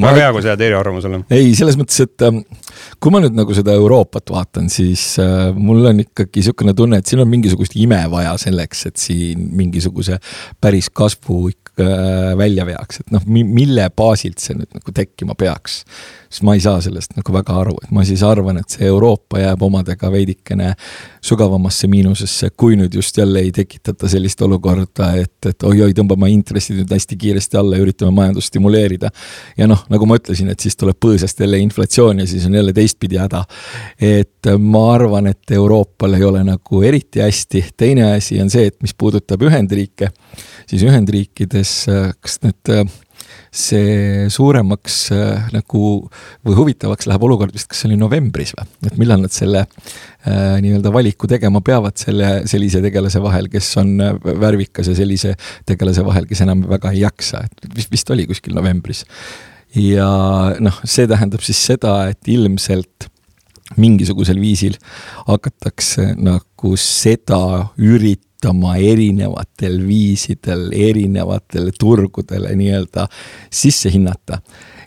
väga 0.00 0.16
hea, 0.16 0.32
kui 0.34 0.42
sa 0.42 0.52
jääd 0.52 0.64
eriarvamusele. 0.66 1.20
ei, 1.30 1.52
selles 1.58 1.78
mõttes, 1.78 2.00
et 2.04 2.26
äh, 2.26 2.40
kui 2.98 3.14
ma 3.14 3.22
nüüd 3.22 3.36
nagu 3.38 3.54
seda 3.56 3.74
Euroopat 3.78 4.32
vaatan, 4.34 4.68
siis 4.72 5.04
äh, 5.22 5.48
mul 5.54 5.86
on 5.92 6.02
ikkagi 6.04 6.42
niisugune 6.42 6.74
tunne, 6.78 7.00
et 7.00 7.10
siin 7.10 7.22
on 7.22 7.30
mingisugust 7.30 7.76
ime 7.78 8.00
vaja 8.10 8.34
selleks, 8.40 8.86
et 8.90 9.00
siin 9.00 9.48
mingisuguse 9.58 10.18
päris 10.60 10.90
kasvu 10.90 11.48
ikka 11.52 11.67
välja 12.38 12.66
veaks, 12.66 13.02
et 13.02 13.12
noh, 13.14 13.24
mille 13.28 13.88
baasilt 13.96 14.42
see 14.42 14.56
nüüd 14.58 14.70
nagu 14.74 14.94
tekkima 14.94 15.36
peaks 15.38 15.82
siis 16.30 16.42
ma 16.42 16.54
ei 16.54 16.60
saa 16.60 16.80
sellest 16.84 17.14
nagu 17.16 17.32
väga 17.32 17.54
aru, 17.62 17.74
et 17.82 17.92
ma 17.94 18.04
siis 18.04 18.22
arvan, 18.26 18.60
et 18.60 18.76
see 18.76 18.86
Euroopa 18.88 19.40
jääb 19.40 19.62
omadega 19.64 20.10
veidikene 20.12 20.74
sügavamasse 21.24 21.88
miinusesse, 21.90 22.50
kui 22.56 22.76
nüüd 22.78 22.94
just 22.94 23.16
jälle 23.18 23.40
ei 23.44 23.52
tekitata 23.54 24.08
sellist 24.08 24.42
olukorda, 24.44 25.10
et, 25.22 25.48
et 25.48 25.66
oi-oi, 25.66 25.94
tõmbame 25.96 26.30
intressid 26.32 26.78
nüüd 26.82 26.92
hästi 26.92 27.16
kiiresti 27.20 27.58
alla 27.60 27.78
ja 27.78 27.84
üritame 27.86 28.12
majandust 28.14 28.52
stimuleerida. 28.52 29.10
ja 29.56 29.68
noh, 29.70 29.84
nagu 29.88 30.06
ma 30.08 30.18
ütlesin, 30.20 30.50
et 30.52 30.60
siis 30.60 30.76
tuleb 30.76 31.00
põõsast 31.00 31.40
jälle 31.40 31.60
inflatsioon 31.64 32.20
ja 32.20 32.28
siis 32.28 32.46
on 32.46 32.54
jälle 32.60 32.72
teistpidi 32.76 33.16
häda. 33.16 33.44
et 34.00 34.52
ma 34.58 34.84
arvan, 34.92 35.26
et 35.32 35.50
Euroopal 35.50 36.14
ei 36.14 36.24
ole 36.24 36.44
nagu 36.44 36.82
eriti 36.82 37.24
hästi, 37.24 37.64
teine 37.76 38.12
asi 38.12 38.40
on 38.40 38.50
see, 38.50 38.68
et 38.68 38.76
mis 38.82 38.94
puudutab 38.94 39.42
Ühendriike, 39.48 40.12
siis 40.68 40.84
Ühendriikides, 40.84 41.67
kas 42.20 42.40
need 42.44 42.74
see 43.54 44.28
suuremaks 44.32 44.96
äh, 45.14 45.48
nagu 45.54 45.82
või 46.44 46.56
huvitavaks 46.58 47.08
läheb 47.08 47.24
olukord 47.24 47.54
vist, 47.54 47.68
kas 47.70 47.82
see 47.82 47.90
oli 47.90 47.98
novembris 48.00 48.52
või, 48.56 48.68
et 48.90 48.98
millal 49.00 49.22
nad 49.24 49.34
selle 49.34 49.64
äh, 49.64 50.58
nii-öelda 50.64 50.92
valiku 50.94 51.30
tegema 51.30 51.62
peavad 51.64 51.96
selle, 52.00 52.42
sellise 52.50 52.82
tegelase 52.84 53.22
vahel, 53.24 53.48
kes 53.52 53.70
on 53.80 53.94
äh, 54.04 54.16
värvikas 54.42 54.92
ja 54.92 54.96
sellise 54.98 55.34
tegelase 55.68 56.04
vahel, 56.06 56.28
kes 56.28 56.44
enam 56.44 56.66
väga 56.68 56.92
ei 56.94 57.04
jaksa, 57.06 57.44
et 57.46 57.70
vist, 57.74 57.92
vist 57.94 58.10
oli 58.14 58.28
kuskil 58.28 58.56
novembris. 58.58 59.04
ja 59.74 60.08
noh, 60.60 60.82
see 60.84 61.08
tähendab 61.08 61.44
siis 61.44 61.60
seda, 61.72 62.00
et 62.12 62.28
ilmselt 62.28 63.08
mingisugusel 63.76 64.38
viisil 64.40 64.78
hakatakse 65.26 66.14
nagu 66.16 66.76
seda 66.80 67.68
ürit-, 67.76 68.27
kasutama 68.38 68.76
erinevatel 68.76 69.86
viisidel, 69.86 70.70
erinevatele 70.72 71.72
turgudele 71.78 72.54
nii-öelda 72.54 73.08
sisse 73.50 73.90
hinnata. 73.90 74.38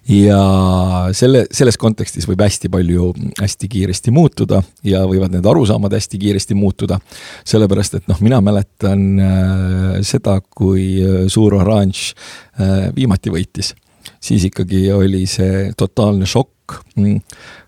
ja 0.09 1.09
selle, 1.13 1.45
selles 1.53 1.77
kontekstis 1.77 2.25
võib 2.27 2.41
hästi 2.41 2.69
palju 2.73 3.11
hästi 3.37 3.67
kiiresti 3.69 4.11
muutuda 4.11 4.63
ja 4.83 5.03
võivad 5.05 5.31
need 5.31 5.45
arusaamad 5.45 5.93
hästi 5.93 6.17
kiiresti 6.17 6.55
muutuda. 6.55 6.99
sellepärast, 7.45 7.95
et 7.95 8.07
noh, 8.07 8.21
mina 8.21 8.41
mäletan 8.41 9.19
äh, 9.19 10.01
seda, 10.01 10.41
kui 10.41 11.03
äh, 11.03 11.27
suur 11.27 11.53
oranž 11.53 12.13
äh, 12.59 12.89
viimati 12.95 13.29
võitis, 13.29 13.75
siis 14.19 14.45
ikkagi 14.45 14.91
oli 14.91 15.25
see 15.25 15.71
totaalne 15.77 16.25
šokk 16.25 16.81
mm, 16.95 17.19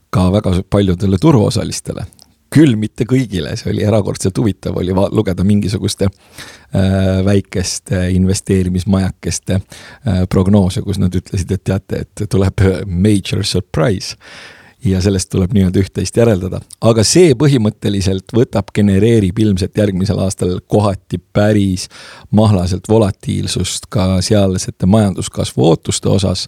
ka 0.10 0.32
väga 0.32 0.62
paljudele 0.70 1.18
turuosalistele, 1.18 2.06
küll 2.54 2.76
mitte 2.80 3.08
kõigile, 3.10 3.56
see 3.58 3.72
oli 3.74 3.86
erakordselt 3.86 4.38
huvitav, 4.38 4.78
oli 4.80 4.94
lugeda 4.94 5.46
mingisuguste 5.48 6.10
äh, 6.10 7.22
väikeste 7.26 8.08
investeerimismajakeste 8.18 9.60
äh, 9.60 10.26
prognoose, 10.30 10.84
kus 10.86 11.02
nad 11.02 11.16
ütlesid, 11.16 11.54
et 11.56 11.64
teate, 11.64 12.04
et 12.06 12.26
tuleb 12.30 12.66
major 12.86 13.46
surprise 13.48 14.18
ja 14.86 15.02
sellest 15.02 15.30
tuleb 15.32 15.54
nii-öelda 15.56 15.80
üht-teist 15.80 16.18
järeldada. 16.18 16.60
aga 16.82 17.04
see 17.08 17.34
põhimõtteliselt 17.40 18.34
võtab, 18.36 18.72
genereerib 18.76 19.40
ilmselt 19.40 19.78
järgmisel 19.78 20.20
aastal 20.20 20.58
kohati 20.68 21.20
päris 21.34 21.88
mahlaselt 22.32 22.90
volatiilsust 22.90 23.88
ka 23.90 24.18
sealsete 24.22 24.86
majanduskasvu 24.86 25.70
ootuste 25.70 26.10
osas. 26.10 26.48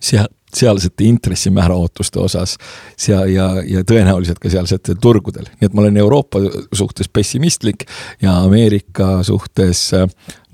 seal, 0.00 0.28
sealsete 0.56 1.04
intressimäära 1.04 1.76
ootuste 1.76 2.20
osas 2.22 2.56
sea- 2.96 3.26
ja, 3.30 3.48
ja 3.66 3.84
tõenäoliselt 3.84 4.40
ka 4.42 4.50
sealsetel 4.52 4.98
turgudel. 5.02 5.48
nii 5.60 5.70
et 5.70 5.74
ma 5.74 5.84
olen 5.84 5.96
Euroopa 5.96 6.40
suhtes 6.72 7.08
pessimistlik 7.08 7.86
ja 8.22 8.38
Ameerika 8.44 9.22
suhtes 9.26 9.90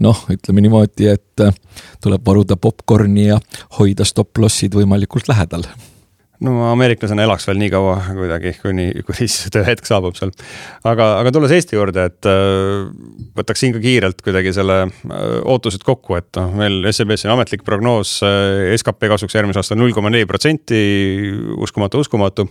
noh, 0.03 0.27
ütleme 0.31 0.65
niimoodi, 0.65 1.09
et 1.13 1.47
tuleb 2.03 2.27
varuda 2.27 2.57
popkorni 2.57 3.29
ja 3.31 3.41
hoida 3.79 4.05
stopp-lossid 4.09 4.75
võimalikult 4.75 5.31
lähedal 5.31 5.67
no 6.43 6.55
ameeriklasena 6.71 7.25
elaks 7.27 7.47
veel 7.49 7.61
nii 7.61 7.71
kaua 7.73 7.97
kuidagi, 8.17 8.55
kuni, 8.63 8.87
kuni 9.07 9.27
siis 9.27 9.53
töö 9.55 9.65
hetk 9.67 9.87
saabub 9.89 10.17
seal. 10.19 10.33
aga, 10.89 11.09
aga 11.21 11.33
tulles 11.35 11.55
Eesti 11.55 11.77
juurde, 11.79 12.07
et 12.11 12.29
äh, 12.29 12.89
võtaks 13.39 13.63
siin 13.63 13.75
ka 13.77 13.83
kiirelt 13.83 14.23
kuidagi 14.25 14.55
selle 14.57 14.79
äh, 14.87 15.37
ootused 15.49 15.85
kokku, 15.87 16.17
et 16.19 16.31
noh, 16.41 16.51
meil 16.59 16.81
SEB-s 16.91 17.29
on 17.29 17.37
ametlik 17.37 17.65
prognoos 17.67 18.19
äh, 18.27 18.73
skp 18.79 19.13
kasvuks 19.13 19.39
järgmisel 19.39 19.63
aastal 19.63 19.81
null 19.81 19.95
koma 19.97 20.13
neli 20.13 20.29
protsenti, 20.29 20.83
uskumatu, 21.63 22.03
uskumatu. 22.07 22.49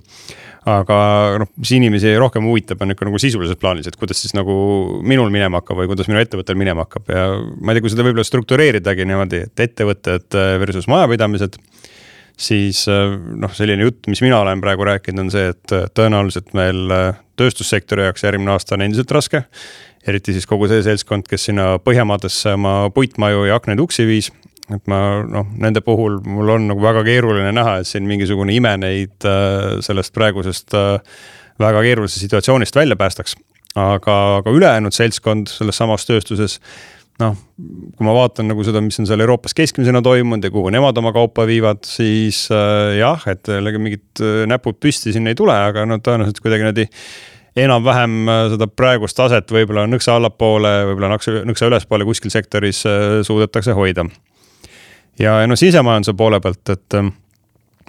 Aga 0.69 0.95
noh, 1.41 1.47
mis 1.58 1.71
inimesi 1.73 2.12
rohkem 2.21 2.45
huvitab, 2.45 2.84
on 2.86 2.93
ikka 2.93 3.08
nagu 3.08 3.17
sisulises 3.17 3.58
plaanis, 3.58 3.88
et 3.89 3.95
kuidas 3.97 4.19
siis 4.21 4.36
nagu 4.38 4.54
minul 5.01 5.32
minema 5.34 5.58
hakkab 5.58 5.80
või 5.80 5.89
kuidas 5.89 6.06
minu 6.06 6.21
ettevõttel 6.21 6.60
minema 6.60 6.86
hakkab. 6.86 7.10
Ja 7.10 7.23
ma 7.41 7.73
ei 7.73 7.80
tea, 7.80 7.88
kui 7.88 7.89
seda 7.89 8.06
võib-olla 8.06 8.27
struktureeridagi 8.27 9.08
niimoodi, 9.10 9.39
et 9.47 9.63
ettevõtted 9.65 10.38
versus 10.62 10.86
majapidamised 10.91 11.58
siis 12.41 12.86
noh, 12.89 13.51
selline 13.54 13.86
jutt, 13.86 14.08
mis 14.10 14.21
mina 14.25 14.39
olen 14.41 14.62
praegu 14.63 14.88
rääkinud, 14.88 15.27
on 15.27 15.32
see, 15.34 15.51
et 15.54 15.73
tõenäoliselt 15.97 16.56
meil 16.58 16.89
tööstussektori 17.38 18.08
jaoks 18.08 18.25
järgmine 18.25 18.56
aasta 18.56 18.75
on 18.77 18.86
endiselt 18.88 19.12
raske. 19.13 19.43
eriti 20.08 20.34
siis 20.34 20.47
kogu 20.49 20.65
see 20.67 20.82
seltskond, 20.82 21.27
kes 21.30 21.49
sinna 21.51 21.75
Põhjamaadesse 21.80 22.56
oma 22.58 22.89
puitmaju 22.93 23.45
ja 23.45 23.60
aknaid 23.62 23.80
uksi 23.84 24.08
viis 24.10 24.32
et 24.75 24.88
ma 24.91 24.99
noh, 25.27 25.47
nende 25.60 25.82
puhul 25.86 26.19
mul 26.25 26.56
on 26.56 26.67
nagu 26.71 26.84
väga 26.84 27.04
keeruline 27.08 27.51
näha, 27.56 27.80
et 27.82 27.89
siin 27.89 28.08
mingisugune 28.10 28.54
ime 28.56 28.73
neid 28.82 29.27
äh, 29.27 29.80
sellest 29.84 30.13
praegusest 30.15 30.75
äh, 30.77 31.19
väga 31.62 31.84
keerulisest 31.86 32.25
situatsioonist 32.25 32.75
välja 32.75 32.97
päästaks. 32.99 33.36
aga, 33.75 34.15
aga 34.41 34.51
ülejäänud 34.51 34.91
seltskond 34.91 35.47
selles 35.47 35.77
samas 35.80 36.04
tööstuses 36.06 36.58
noh, 37.21 37.36
kui 37.97 38.07
ma 38.07 38.13
vaatan 38.15 38.49
nagu 38.51 38.63
seda, 38.65 38.81
mis 38.84 38.97
on 39.01 39.07
seal 39.10 39.21
Euroopas 39.23 39.55
keskmisena 39.57 40.01
toimunud 40.05 40.45
ja 40.45 40.53
kuhu 40.53 40.71
nemad 40.73 40.97
oma 41.01 41.13
kaupa 41.15 41.45
viivad, 41.49 41.84
siis 41.88 42.43
äh, 42.53 42.97
jah, 42.99 43.21
et 43.31 43.47
jällegi 43.51 43.81
mingid 43.81 44.23
äh, 44.23 44.41
näpud 44.49 44.79
püsti 44.81 45.13
siin 45.15 45.29
ei 45.29 45.38
tule, 45.38 45.55
aga 45.55 45.86
no 45.89 45.99
tõenäoliselt 46.03 46.41
kuidagi 46.43 46.65
niimoodi 46.65 46.88
enam-vähem 47.62 48.17
äh, 48.31 48.43
seda 48.55 48.67
praegust 48.71 49.17
taset 49.19 49.51
võib-olla 49.51 49.86
nõksa 49.89 50.15
allapoole, 50.17 50.73
võib-olla 50.89 51.13
nõksa, 51.15 51.41
nõksa 51.47 51.71
ülespoole 51.71 52.07
kuskil 52.07 52.34
sektoris 52.34 52.84
äh, 52.89 53.19
suudetakse 53.27 53.75
hoida. 53.77 54.07
Ja, 55.19 55.41
noh, 55.45 55.60
sisemajanduse 55.60 56.15
poole 56.17 56.39
pealt, 56.41 56.63
et 56.71 56.95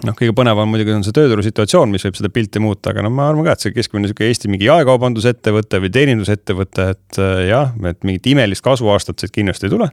noh, 0.01 0.15
kõige 0.17 0.33
põnevam 0.35 0.69
muidugi 0.71 0.93
on 0.95 1.05
see 1.05 1.15
tööturu 1.15 1.43
situatsioon, 1.45 1.91
mis 1.93 2.05
võib 2.07 2.17
seda 2.17 2.31
pilti 2.33 2.61
muuta, 2.63 2.91
aga 2.93 3.05
no 3.05 3.11
ma 3.13 3.29
arvan 3.29 3.47
ka, 3.47 3.55
et 3.55 3.65
see 3.65 3.75
keskmine 3.75 4.09
sihuke 4.09 4.27
Eesti 4.29 4.51
mingi 4.51 4.69
jaekaubandusettevõte 4.69 5.81
või 5.83 5.91
teenindusettevõte, 5.93 6.87
et 6.95 7.19
äh, 7.21 7.43
jah, 7.51 7.73
et 7.89 7.99
mingit 8.07 8.31
imelist 8.33 8.65
kasvuaastat 8.65 9.21
siit 9.21 9.35
kindlasti 9.35 9.69
ei 9.69 9.75
tule. 9.75 9.89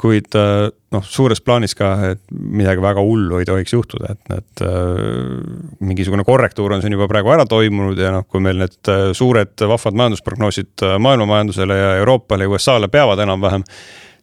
kuid 0.00 0.34
äh, 0.34 0.68
noh, 0.94 1.04
suures 1.06 1.40
plaanis 1.40 1.76
ka, 1.78 1.92
et 2.14 2.20
midagi 2.30 2.82
väga 2.82 3.02
hullu 3.04 3.38
ei 3.38 3.46
tohiks 3.46 3.74
juhtuda, 3.76 4.14
et 4.14 4.32
need 4.32 4.64
äh, 4.66 5.78
mingisugune 5.86 6.26
korrektuur 6.26 6.74
on 6.74 6.82
siin 6.82 6.96
juba 6.96 7.08
praegu 7.10 7.34
ära 7.34 7.46
toimunud 7.46 7.98
ja 7.98 8.10
noh, 8.14 8.26
kui 8.26 8.42
meil 8.42 8.58
need 8.62 8.92
suured 9.14 9.54
vahvad 9.54 9.98
majandusprognoosid 10.02 10.86
maailma 10.98 11.28
majandusele 11.30 11.78
ja 11.78 11.94
Euroopale 12.02 12.46
ja 12.46 12.54
USA-le 12.54 12.90
peavad 12.90 13.22
enam-vähem, 13.26 13.66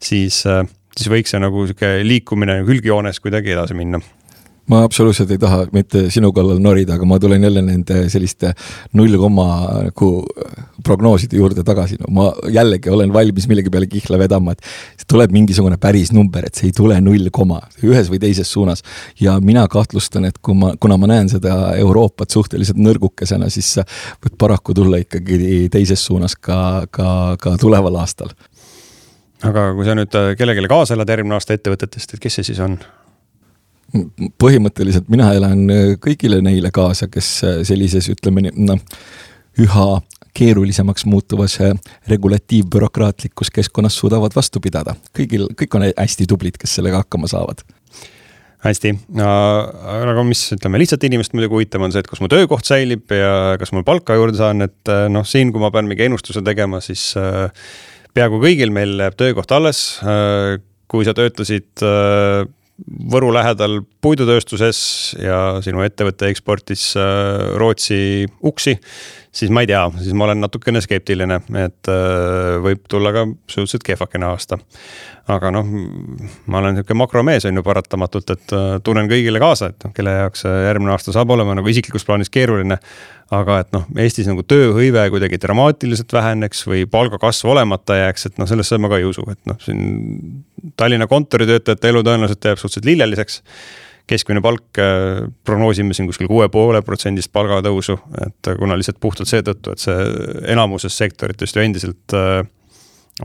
siis 0.02 0.44
siis 0.92 1.08
võiks 1.08 1.32
see 1.32 1.40
nagu 1.40 1.64
sihuke 1.64 2.02
liikumine 2.04 2.58
külgjoones 2.68 3.22
kuidagi 3.24 3.54
edasi 3.56 3.78
minna 3.78 4.02
ma 4.70 4.84
absoluutselt 4.86 5.32
ei 5.34 5.40
taha 5.42 5.66
mitte 5.74 6.06
sinu 6.14 6.32
kallal 6.36 6.60
norida, 6.62 6.96
aga 6.96 7.06
ma 7.10 7.18
tulen 7.20 7.44
jälle 7.44 7.64
nende 7.66 8.04
selliste 8.14 8.54
null 8.98 9.18
koma 9.20 9.48
nagu 9.88 10.12
prognooside 10.86 11.38
juurde 11.38 11.64
tagasi, 11.66 11.98
no 12.02 12.12
ma 12.16 12.28
jällegi 12.50 12.90
olen 12.94 13.14
valmis 13.14 13.48
millegi 13.50 13.74
peale 13.74 13.90
kihla 13.90 14.20
vedama, 14.22 14.54
et 14.56 15.08
tuleb 15.10 15.34
mingisugune 15.34 15.78
päris 15.82 16.14
number, 16.16 16.46
et 16.48 16.58
see 16.58 16.70
ei 16.70 16.78
tule 16.78 17.00
null 17.04 17.30
koma 17.34 17.60
ühes 17.84 18.12
või 18.12 18.22
teises 18.22 18.52
suunas. 18.52 18.84
ja 19.20 19.40
mina 19.42 19.68
kahtlustan, 19.68 20.26
et 20.30 20.38
kui 20.42 20.56
ma, 20.58 20.74
kuna 20.80 20.98
ma 20.98 21.10
näen 21.12 21.30
seda 21.30 21.76
Euroopat 21.82 22.30
suhteliselt 22.30 22.80
nõrgukesena, 22.82 23.50
siis 23.50 23.76
võib 24.22 24.38
paraku 24.38 24.74
tulla 24.78 25.02
ikkagi 25.02 25.68
teises 25.72 26.06
suunas 26.06 26.36
ka, 26.36 26.88
ka, 26.92 27.36
ka 27.42 27.58
tuleval 27.62 28.00
aastal 28.02 28.34
aga 29.48 29.72
kui 29.76 29.86
sa 29.88 29.96
nüüd 29.98 30.16
äh, 30.18 30.34
kellelegi 30.38 30.70
kaasa 30.70 30.96
elad 30.96 31.10
järgmine 31.10 31.38
aasta 31.38 31.58
ettevõtetest, 31.58 32.16
et 32.16 32.24
kes 32.24 32.40
see 32.40 32.52
siis 32.52 32.62
on? 32.64 32.78
Põhimõtteliselt 34.42 35.10
mina 35.12 35.32
elan 35.36 35.66
äh, 35.72 35.84
kõigile 36.02 36.42
neile 36.44 36.72
kaasa, 36.74 37.10
kes 37.12 37.34
äh, 37.48 37.60
sellises, 37.68 38.10
ütleme 38.14 38.46
nii, 38.48 38.56
noh, 38.70 38.80
üha 39.62 39.90
keerulisemaks 40.38 41.04
muutuvas 41.12 41.58
regulatiivbürokraatlikus 42.08 43.52
keskkonnas 43.52 43.98
suudavad 44.00 44.32
vastu 44.36 44.62
pidada. 44.64 44.96
kõigil, 45.18 45.50
kõik 45.60 45.76
on 45.76 45.90
hästi 45.90 46.28
tublid, 46.30 46.56
kes 46.60 46.78
sellega 46.80 47.04
hakkama 47.04 47.28
saavad 47.28 47.66
hästi, 48.62 48.94
aga 49.18 50.24
mis 50.24 50.44
ütleme 50.54 50.80
lihtsalt 50.80 51.04
inimest 51.08 51.34
muidugi 51.34 51.56
huvitav 51.56 51.84
on 51.84 51.92
see, 51.92 52.04
et 52.04 52.08
kas 52.08 52.22
mu 52.22 52.30
töökoht 52.32 52.68
säilib 52.70 53.12
ja 53.12 53.58
kas 53.60 53.74
ma 53.74 53.82
palka 53.84 54.16
juurde 54.16 54.38
saan, 54.38 54.62
et 54.68 54.92
noh, 55.12 55.26
siin, 55.28 55.52
kui 55.52 55.60
ma 55.64 55.72
pean 55.74 55.90
mingi 55.90 56.06
ennustuse 56.06 56.44
tegema, 56.46 56.80
siis 56.86 57.10
äh, 57.20 57.50
peaaegu 58.16 58.42
kõigil 58.44 58.74
meil 58.74 59.00
jääb 59.00 59.18
töökoht 59.20 59.52
alles. 59.56 59.82
Äh, 60.06 60.60
kui 60.92 61.08
sa 61.08 61.16
töötasid 61.16 61.84
äh, 61.88 62.44
Võru 63.12 63.30
lähedal 63.36 63.82
puidutööstuses 64.02 64.80
ja 65.22 65.62
sinu 65.62 65.84
ettevõte 65.86 66.32
eksportis 66.32 66.92
äh, 66.98 67.52
Rootsi 67.60 68.26
uksi, 68.48 68.78
siis 69.32 69.52
ma 69.54 69.64
ei 69.64 69.70
tea, 69.70 69.86
siis 70.02 70.16
ma 70.18 70.26
olen 70.28 70.42
natukene 70.44 70.82
skeptiline, 70.84 71.40
et 71.62 71.92
võib 72.64 72.84
tulla 72.92 73.14
ka 73.16 73.26
suhteliselt 73.48 73.86
kehvakene 73.88 74.28
aasta. 74.32 74.60
aga 75.32 75.52
noh, 75.54 75.68
ma 76.52 76.60
olen 76.60 76.76
niisugune 76.76 76.98
makromees 77.00 77.46
on 77.48 77.56
ju 77.56 77.64
paratamatult, 77.64 78.34
et 78.36 78.54
tunnen 78.84 79.08
kõigile 79.08 79.40
kaasa, 79.40 79.72
et 79.72 79.86
noh, 79.86 79.94
kelle 79.96 80.12
jaoks 80.18 80.44
järgmine 80.44 80.92
aasta 80.92 81.16
saab 81.16 81.32
olema 81.32 81.56
nagu 81.56 81.72
isiklikus 81.72 82.06
plaanis 82.06 82.34
keeruline 82.34 82.80
aga 83.32 83.62
et 83.64 83.70
noh, 83.76 83.86
Eestis 84.04 84.28
nagu 84.28 84.44
tööhõive 84.44 85.04
kuidagi 85.14 85.40
dramaatiliselt 85.42 86.12
väheneks 86.14 86.66
või 86.68 86.84
palgakasv 86.92 87.54
olemata 87.54 87.96
jääks, 88.02 88.28
et 88.28 88.42
noh, 88.42 88.50
sellesse 88.50 88.80
ma 88.82 88.92
ka 88.92 89.00
ei 89.00 89.08
usu, 89.08 89.24
et 89.32 89.40
noh, 89.50 89.60
siin 89.64 90.44
Tallinna 90.78 91.08
kontoritöötajate 91.10 91.90
elu 91.90 92.04
tõenäoliselt 92.06 92.46
jääb 92.46 92.60
suhteliselt 92.60 92.90
lilleliseks. 92.90 93.40
Keskmine 94.10 94.42
palk 94.44 94.80
äh, 94.82 95.26
prognoosime 95.48 95.96
siin 95.98 96.10
kuskil 96.10 96.30
kuue 96.32 96.48
poole 96.54 96.82
protsendist 96.86 97.32
palgatõusu, 97.36 97.98
et 98.26 98.54
kuna 98.60 98.78
lihtsalt 98.80 99.00
puhtalt 99.04 99.30
seetõttu, 99.30 99.76
et 99.76 99.84
see 99.84 100.08
enamuses 100.54 100.98
sektoritest 100.98 101.58
ju 101.58 101.64
endiselt 101.64 102.18
äh, 102.18 102.42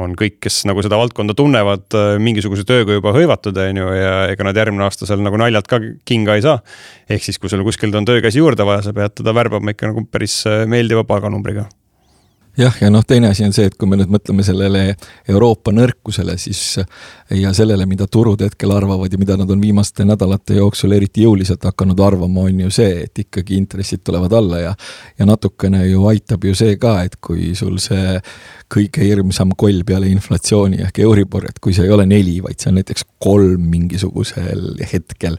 on 0.02 0.12
kõik, 0.18 0.38
kes 0.44 0.64
nagu 0.68 0.82
seda 0.84 0.98
valdkonda 1.00 1.36
tunnevad, 1.38 1.86
äh, 1.96 2.16
mingisuguse 2.22 2.66
tööga 2.68 2.98
juba 2.98 3.14
hõivatud, 3.16 3.56
on 3.62 3.80
ju, 3.82 3.88
ja 3.96 4.12
ega 4.32 4.46
nad 4.48 4.58
järgmine 4.58 4.86
aasta 4.86 5.08
seal 5.08 5.24
nagu 5.24 5.40
naljalt 5.40 5.70
ka 5.70 5.80
kinga 6.08 6.36
ei 6.36 6.44
saa. 6.44 6.60
ehk 7.08 7.24
siis, 7.24 7.40
kui 7.40 7.52
sul 7.52 7.64
kuskilt 7.66 7.94
on 7.94 8.08
töökäsi 8.08 8.42
juurde 8.42 8.66
vaja, 8.66 8.84
sa 8.86 8.94
pead 8.96 9.18
teda 9.22 9.34
värbama 9.34 9.74
ikka 9.74 9.92
nagu 9.92 10.06
päris 10.10 10.42
meeldiva 10.68 11.06
palganumbriga 11.08 11.68
jah, 12.58 12.76
ja 12.80 12.90
noh, 12.90 13.04
teine 13.06 13.30
asi 13.30 13.44
on 13.44 13.52
see, 13.54 13.68
et 13.68 13.76
kui 13.78 13.88
me 13.88 13.98
nüüd 14.00 14.10
mõtleme 14.12 14.44
sellele 14.46 14.82
Euroopa 15.28 15.72
nõrkusele, 15.74 16.36
siis 16.40 16.78
ja 17.34 17.52
sellele, 17.56 17.86
mida 17.88 18.06
turud 18.10 18.42
hetkel 18.44 18.72
arvavad 18.74 19.12
ja 19.12 19.20
mida 19.20 19.36
nad 19.38 19.50
on 19.50 19.60
viimaste 19.62 20.06
nädalate 20.08 20.58
jooksul 20.60 20.94
eriti 20.96 21.26
jõuliselt 21.26 21.64
hakanud 21.68 22.00
arvama, 22.00 22.46
on 22.48 22.60
ju 22.66 22.72
see, 22.74 23.02
et 23.06 23.24
ikkagi 23.26 23.58
intressid 23.60 24.04
tulevad 24.06 24.32
alla 24.36 24.62
ja 24.62 24.74
ja 25.18 25.26
natukene 25.26 25.86
ju 25.86 26.06
aitab 26.10 26.44
ju 26.44 26.54
see 26.54 26.76
ka, 26.80 26.98
et 27.06 27.18
kui 27.20 27.54
sul 27.58 27.78
see 27.82 28.18
kõige 28.72 29.04
hirmsam 29.04 29.52
koll 29.56 29.84
peale 29.86 30.08
inflatsiooni 30.10 30.82
ehk 30.86 31.00
Euribor, 31.04 31.46
et 31.50 31.60
kui 31.62 31.74
see 31.76 31.86
ei 31.86 31.94
ole 31.94 32.06
neli, 32.08 32.40
vaid 32.44 32.60
see 32.60 32.72
on 32.72 32.80
näiteks 32.80 33.06
kolm 33.22 33.66
mingisugusel 33.72 34.80
hetkel. 34.92 35.38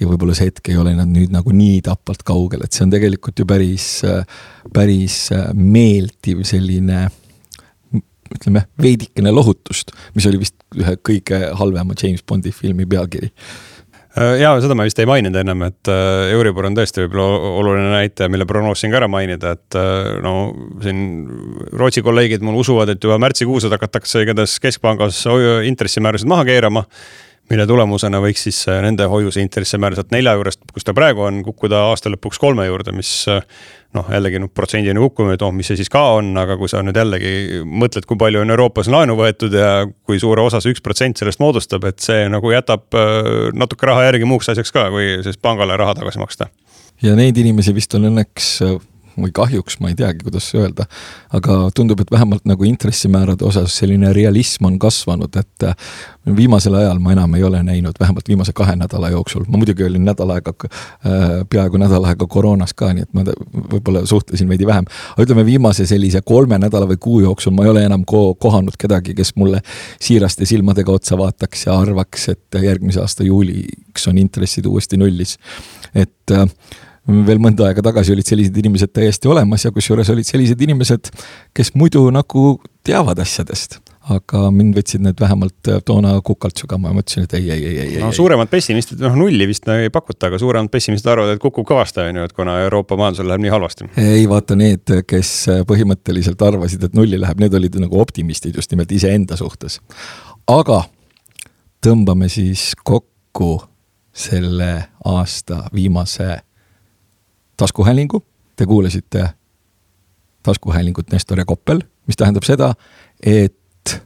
Ja 0.00 0.08
võib-olla 0.08 0.36
see 0.36 0.50
hetk 0.50 0.70
ei 0.72 0.78
ole 0.80 0.94
nad 0.96 1.10
nüüd 1.10 1.32
nagu 1.34 1.54
nii 1.54 1.82
tapvalt 1.86 2.24
kaugel, 2.26 2.64
et 2.64 2.76
see 2.76 2.86
on 2.86 2.94
tegelikult 2.94 3.40
ju 3.40 3.48
päris, 3.48 3.88
päris 4.74 5.18
meeldiv 5.54 6.44
selline 6.48 7.06
ütleme, 8.34 8.64
veidikene 8.80 9.30
lohutust, 9.34 9.92
mis 10.16 10.26
oli 10.26 10.40
vist 10.40 10.56
ühe 10.74 10.96
kõige 11.06 11.38
halvema 11.58 11.94
James 12.00 12.24
Bondi 12.26 12.50
filmi 12.56 12.86
pealkiri 12.88 13.30
ja 14.14 14.52
seda 14.62 14.76
ma 14.78 14.86
vist 14.86 15.00
ei 15.02 15.08
maininud 15.10 15.36
ennem, 15.40 15.64
et 15.66 15.90
äh, 15.90 16.30
Euribor 16.34 16.68
on 16.68 16.76
tõesti 16.78 17.02
võib-olla 17.02 17.50
oluline 17.60 17.90
näitaja, 17.96 18.30
mille 18.30 18.46
prognoosin 18.46 18.92
ka 18.92 19.00
ära 19.00 19.08
mainida, 19.10 19.54
et 19.58 19.78
äh, 19.78 20.14
no 20.22 20.34
siin 20.84 21.02
Rootsi 21.74 22.04
kolleegid 22.06 22.44
mul 22.46 22.60
usuvad, 22.62 22.94
et 22.94 23.02
juba 23.02 23.18
märtsikuus 23.22 23.66
hakatakse 23.72 24.22
igatahes 24.22 24.56
keskpangas 24.62 25.24
intressimäärasid 25.66 26.30
maha 26.30 26.46
keerama 26.46 26.84
mille 27.50 27.66
tulemusena 27.68 28.20
võiks 28.24 28.46
siis 28.46 28.62
nende 28.68 29.06
hoiuse 29.10 29.42
intressimäär 29.44 29.96
sealt 29.98 30.14
nelja 30.14 30.32
juurest, 30.38 30.62
kus 30.72 30.86
ta 30.86 30.94
praegu 30.96 31.26
on, 31.26 31.42
kukkuda 31.44 31.82
aasta 31.90 32.12
lõpuks 32.12 32.40
kolme 32.40 32.64
juurde, 32.66 32.94
mis 32.96 33.10
noh, 33.94 34.08
jällegi 34.10 34.40
noh, 34.42 34.50
protsendine 34.54 35.00
kukkumine, 35.02 35.36
et 35.36 35.44
oh, 35.44 35.52
mis 35.54 35.68
see 35.70 35.78
siis 35.78 35.90
ka 35.92 36.02
on, 36.16 36.32
aga 36.40 36.56
kui 36.60 36.70
sa 36.70 36.82
nüüd 36.84 36.96
jällegi 36.98 37.62
mõtled, 37.64 38.06
kui 38.08 38.18
palju 38.20 38.42
on 38.42 38.54
Euroopas 38.54 38.90
laenu 38.92 39.16
võetud 39.18 39.54
ja 39.54 39.84
kui 40.06 40.18
suure 40.22 40.44
osa 40.44 40.62
see 40.62 40.74
üks 40.74 40.82
protsent 40.84 41.20
sellest 41.20 41.42
moodustab, 41.42 41.86
et 41.90 42.02
see 42.04 42.24
nagu 42.32 42.54
jätab 42.54 42.96
äh, 42.98 43.52
natuke 43.56 43.90
raha 43.90 44.08
järgi 44.08 44.28
muuks 44.28 44.50
asjaks 44.54 44.74
ka, 44.74 44.88
kui 44.94 45.20
siis 45.26 45.38
pangale 45.40 45.78
raha 45.80 45.98
tagasi 46.00 46.22
maksta. 46.22 46.50
ja 47.02 47.14
neid 47.18 47.38
inimesi 47.38 47.74
vist 47.76 47.94
on 47.98 48.10
õnneks 48.10 48.50
või 49.18 49.32
kahjuks, 49.34 49.78
ma 49.80 49.90
ei 49.92 49.98
teagi, 49.98 50.24
kuidas 50.26 50.48
öelda, 50.54 50.86
aga 51.34 51.58
tundub, 51.76 52.00
et 52.00 52.10
vähemalt 52.10 52.44
nagu 52.48 52.66
intressimäärade 52.68 53.44
osas 53.44 53.76
selline 53.78 54.12
realism 54.12 54.68
on 54.68 54.78
kasvanud, 54.78 55.36
et 55.36 55.66
äh, 55.68 55.74
viimasel 56.36 56.74
ajal 56.78 57.00
ma 57.02 57.12
enam 57.12 57.34
ei 57.34 57.44
ole 57.44 57.62
näinud, 57.62 57.98
vähemalt 58.00 58.28
viimase 58.28 58.52
kahe 58.56 58.76
nädala 58.76 59.10
jooksul, 59.12 59.44
ma 59.48 59.60
muidugi 59.60 59.84
olin 59.84 60.04
nädal 60.04 60.30
aega, 60.34 60.54
äh, 60.64 61.24
peaaegu 61.50 61.80
nädal 61.80 62.04
aega 62.08 62.26
koroonas 62.26 62.74
ka, 62.74 62.92
nii 62.94 63.06
et 63.06 63.12
ma 63.16 63.26
võib-olla 63.26 64.04
suhtlesin 64.08 64.48
veidi 64.48 64.66
vähem. 64.66 64.88
aga 65.14 65.26
ütleme, 65.26 65.44
viimase 65.46 65.86
sellise 65.86 66.22
kolme 66.22 66.58
nädala 66.58 66.88
või 66.90 67.00
kuu 67.00 67.20
jooksul 67.24 67.54
ma 67.56 67.66
ei 67.66 67.74
ole 67.74 67.84
enam 67.84 68.04
ko 68.04 68.34
kohanud 68.34 68.78
kedagi, 68.78 69.14
kes 69.14 69.34
mulle 69.36 69.60
siiraste 70.00 70.46
silmadega 70.46 70.92
otsa 70.92 71.18
vaataks 71.18 71.66
ja 71.66 71.78
arvaks, 71.78 72.28
et 72.28 72.62
järgmise 72.62 73.00
aasta 73.00 73.24
juuliks 73.24 74.08
on 74.08 74.18
intressid 74.18 74.66
uuesti 74.66 74.96
nullis. 74.96 75.38
et 75.94 76.30
äh, 76.32 76.48
veel 77.04 77.40
mõnda 77.42 77.68
aega 77.68 77.82
tagasi 77.84 78.14
olid 78.14 78.28
sellised 78.28 78.56
inimesed 78.56 78.92
täiesti 78.94 79.28
olemas 79.28 79.66
ja 79.66 79.72
kusjuures 79.74 80.08
olid 80.14 80.28
sellised 80.28 80.60
inimesed, 80.64 81.10
kes 81.56 81.74
muidu 81.76 82.06
nagu 82.14 82.54
teavad 82.84 83.20
asjadest. 83.20 83.80
aga 84.04 84.50
mind 84.52 84.76
võtsid 84.76 85.00
need 85.00 85.16
vähemalt 85.16 85.68
äh, 85.72 85.78
toona 85.80 86.10
kukalt 86.20 86.60
sügama 86.60 86.90
ja 86.90 86.96
mõtlesin, 86.98 87.24
et 87.24 87.34
ei, 87.38 87.46
ei, 87.54 87.62
ei, 87.70 87.76
ei. 87.84 88.00
no 88.02 88.10
suuremad 88.12 88.50
pessimistid, 88.52 89.00
noh 89.00 89.14
nulli 89.16 89.46
vist 89.48 89.64
ei 89.72 89.88
pakuta, 89.88 90.28
aga 90.28 90.36
suuremad 90.42 90.68
pessimistid 90.72 91.08
arvavad, 91.08 91.32
et 91.32 91.40
kukub 91.40 91.64
kõvasti, 91.70 92.02
on 92.10 92.20
ju, 92.20 92.26
et 92.28 92.34
kuna 92.36 92.58
Euroopa 92.66 92.98
majandusel 93.00 93.30
läheb 93.32 93.46
nii 93.46 93.54
halvasti. 93.54 93.88
ei 94.02 94.26
vaata 94.28 94.58
need, 94.60 94.92
kes 95.08 95.32
põhimõtteliselt 95.70 96.44
arvasid, 96.44 96.84
et 96.84 96.98
nulli 96.98 97.16
läheb, 97.20 97.40
need 97.40 97.56
olid 97.56 97.80
nagu 97.80 98.00
optimistid 98.04 98.60
just 98.60 98.76
nimelt 98.76 98.92
iseenda 98.92 99.40
suhtes. 99.40 99.80
aga 100.52 100.82
tõmbame 101.84 102.28
siis 102.32 102.74
kokku 102.84 103.54
selle 104.12 104.74
aasta 105.04 105.64
viimase 105.72 106.34
taskuhäälingu. 107.56 108.24
Te 108.56 108.66
kuulasite 108.66 109.28
taskuhäälingut 110.42 111.12
Nestor 111.12 111.38
ja 111.38 111.44
Koppel, 111.44 111.80
mis 112.06 112.16
tähendab 112.16 112.44
seda, 112.46 112.74
et 113.22 114.00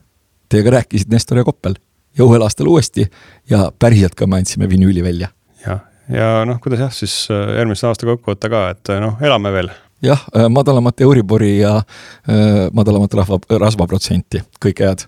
teiega 0.48 0.70
rääkisid 0.70 1.12
Nestor 1.12 1.38
ja 1.38 1.44
Koppel 1.44 1.74
ja 2.18 2.24
uuel 2.24 2.42
aastal 2.42 2.66
uuesti 2.66 3.10
ja 3.50 3.72
päriselt 3.78 4.14
ka 4.14 4.26
me 4.26 4.36
andsime 4.36 4.68
vinüüli 4.68 5.02
välja. 5.04 5.28
jah, 5.66 5.80
ja 6.08 6.44
noh, 6.44 6.60
kuidas 6.60 6.80
jah, 6.80 6.92
siis 6.92 7.28
äh, 7.30 7.54
järgmise 7.58 7.86
aasta 7.86 8.06
kokku 8.06 8.32
võtta 8.32 8.50
ka, 8.50 8.64
et 8.74 8.94
äh, 8.94 9.00
noh, 9.02 9.18
elame 9.22 9.52
veel. 9.52 9.70
jah, 10.02 10.24
äh, 10.36 10.48
madalamat 10.48 11.00
Euribori 11.00 11.58
ja 11.58 11.82
madalamat 12.72 13.14
rahva, 13.14 13.38
rasvaprotsenti, 13.58 14.42
kõike 14.64 14.88
head. 14.88 15.06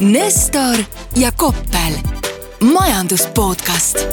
Nestor 0.00 0.82
ja 1.16 1.32
Koppel, 1.32 2.00
majandus 2.60 3.26
podcast 3.34 4.04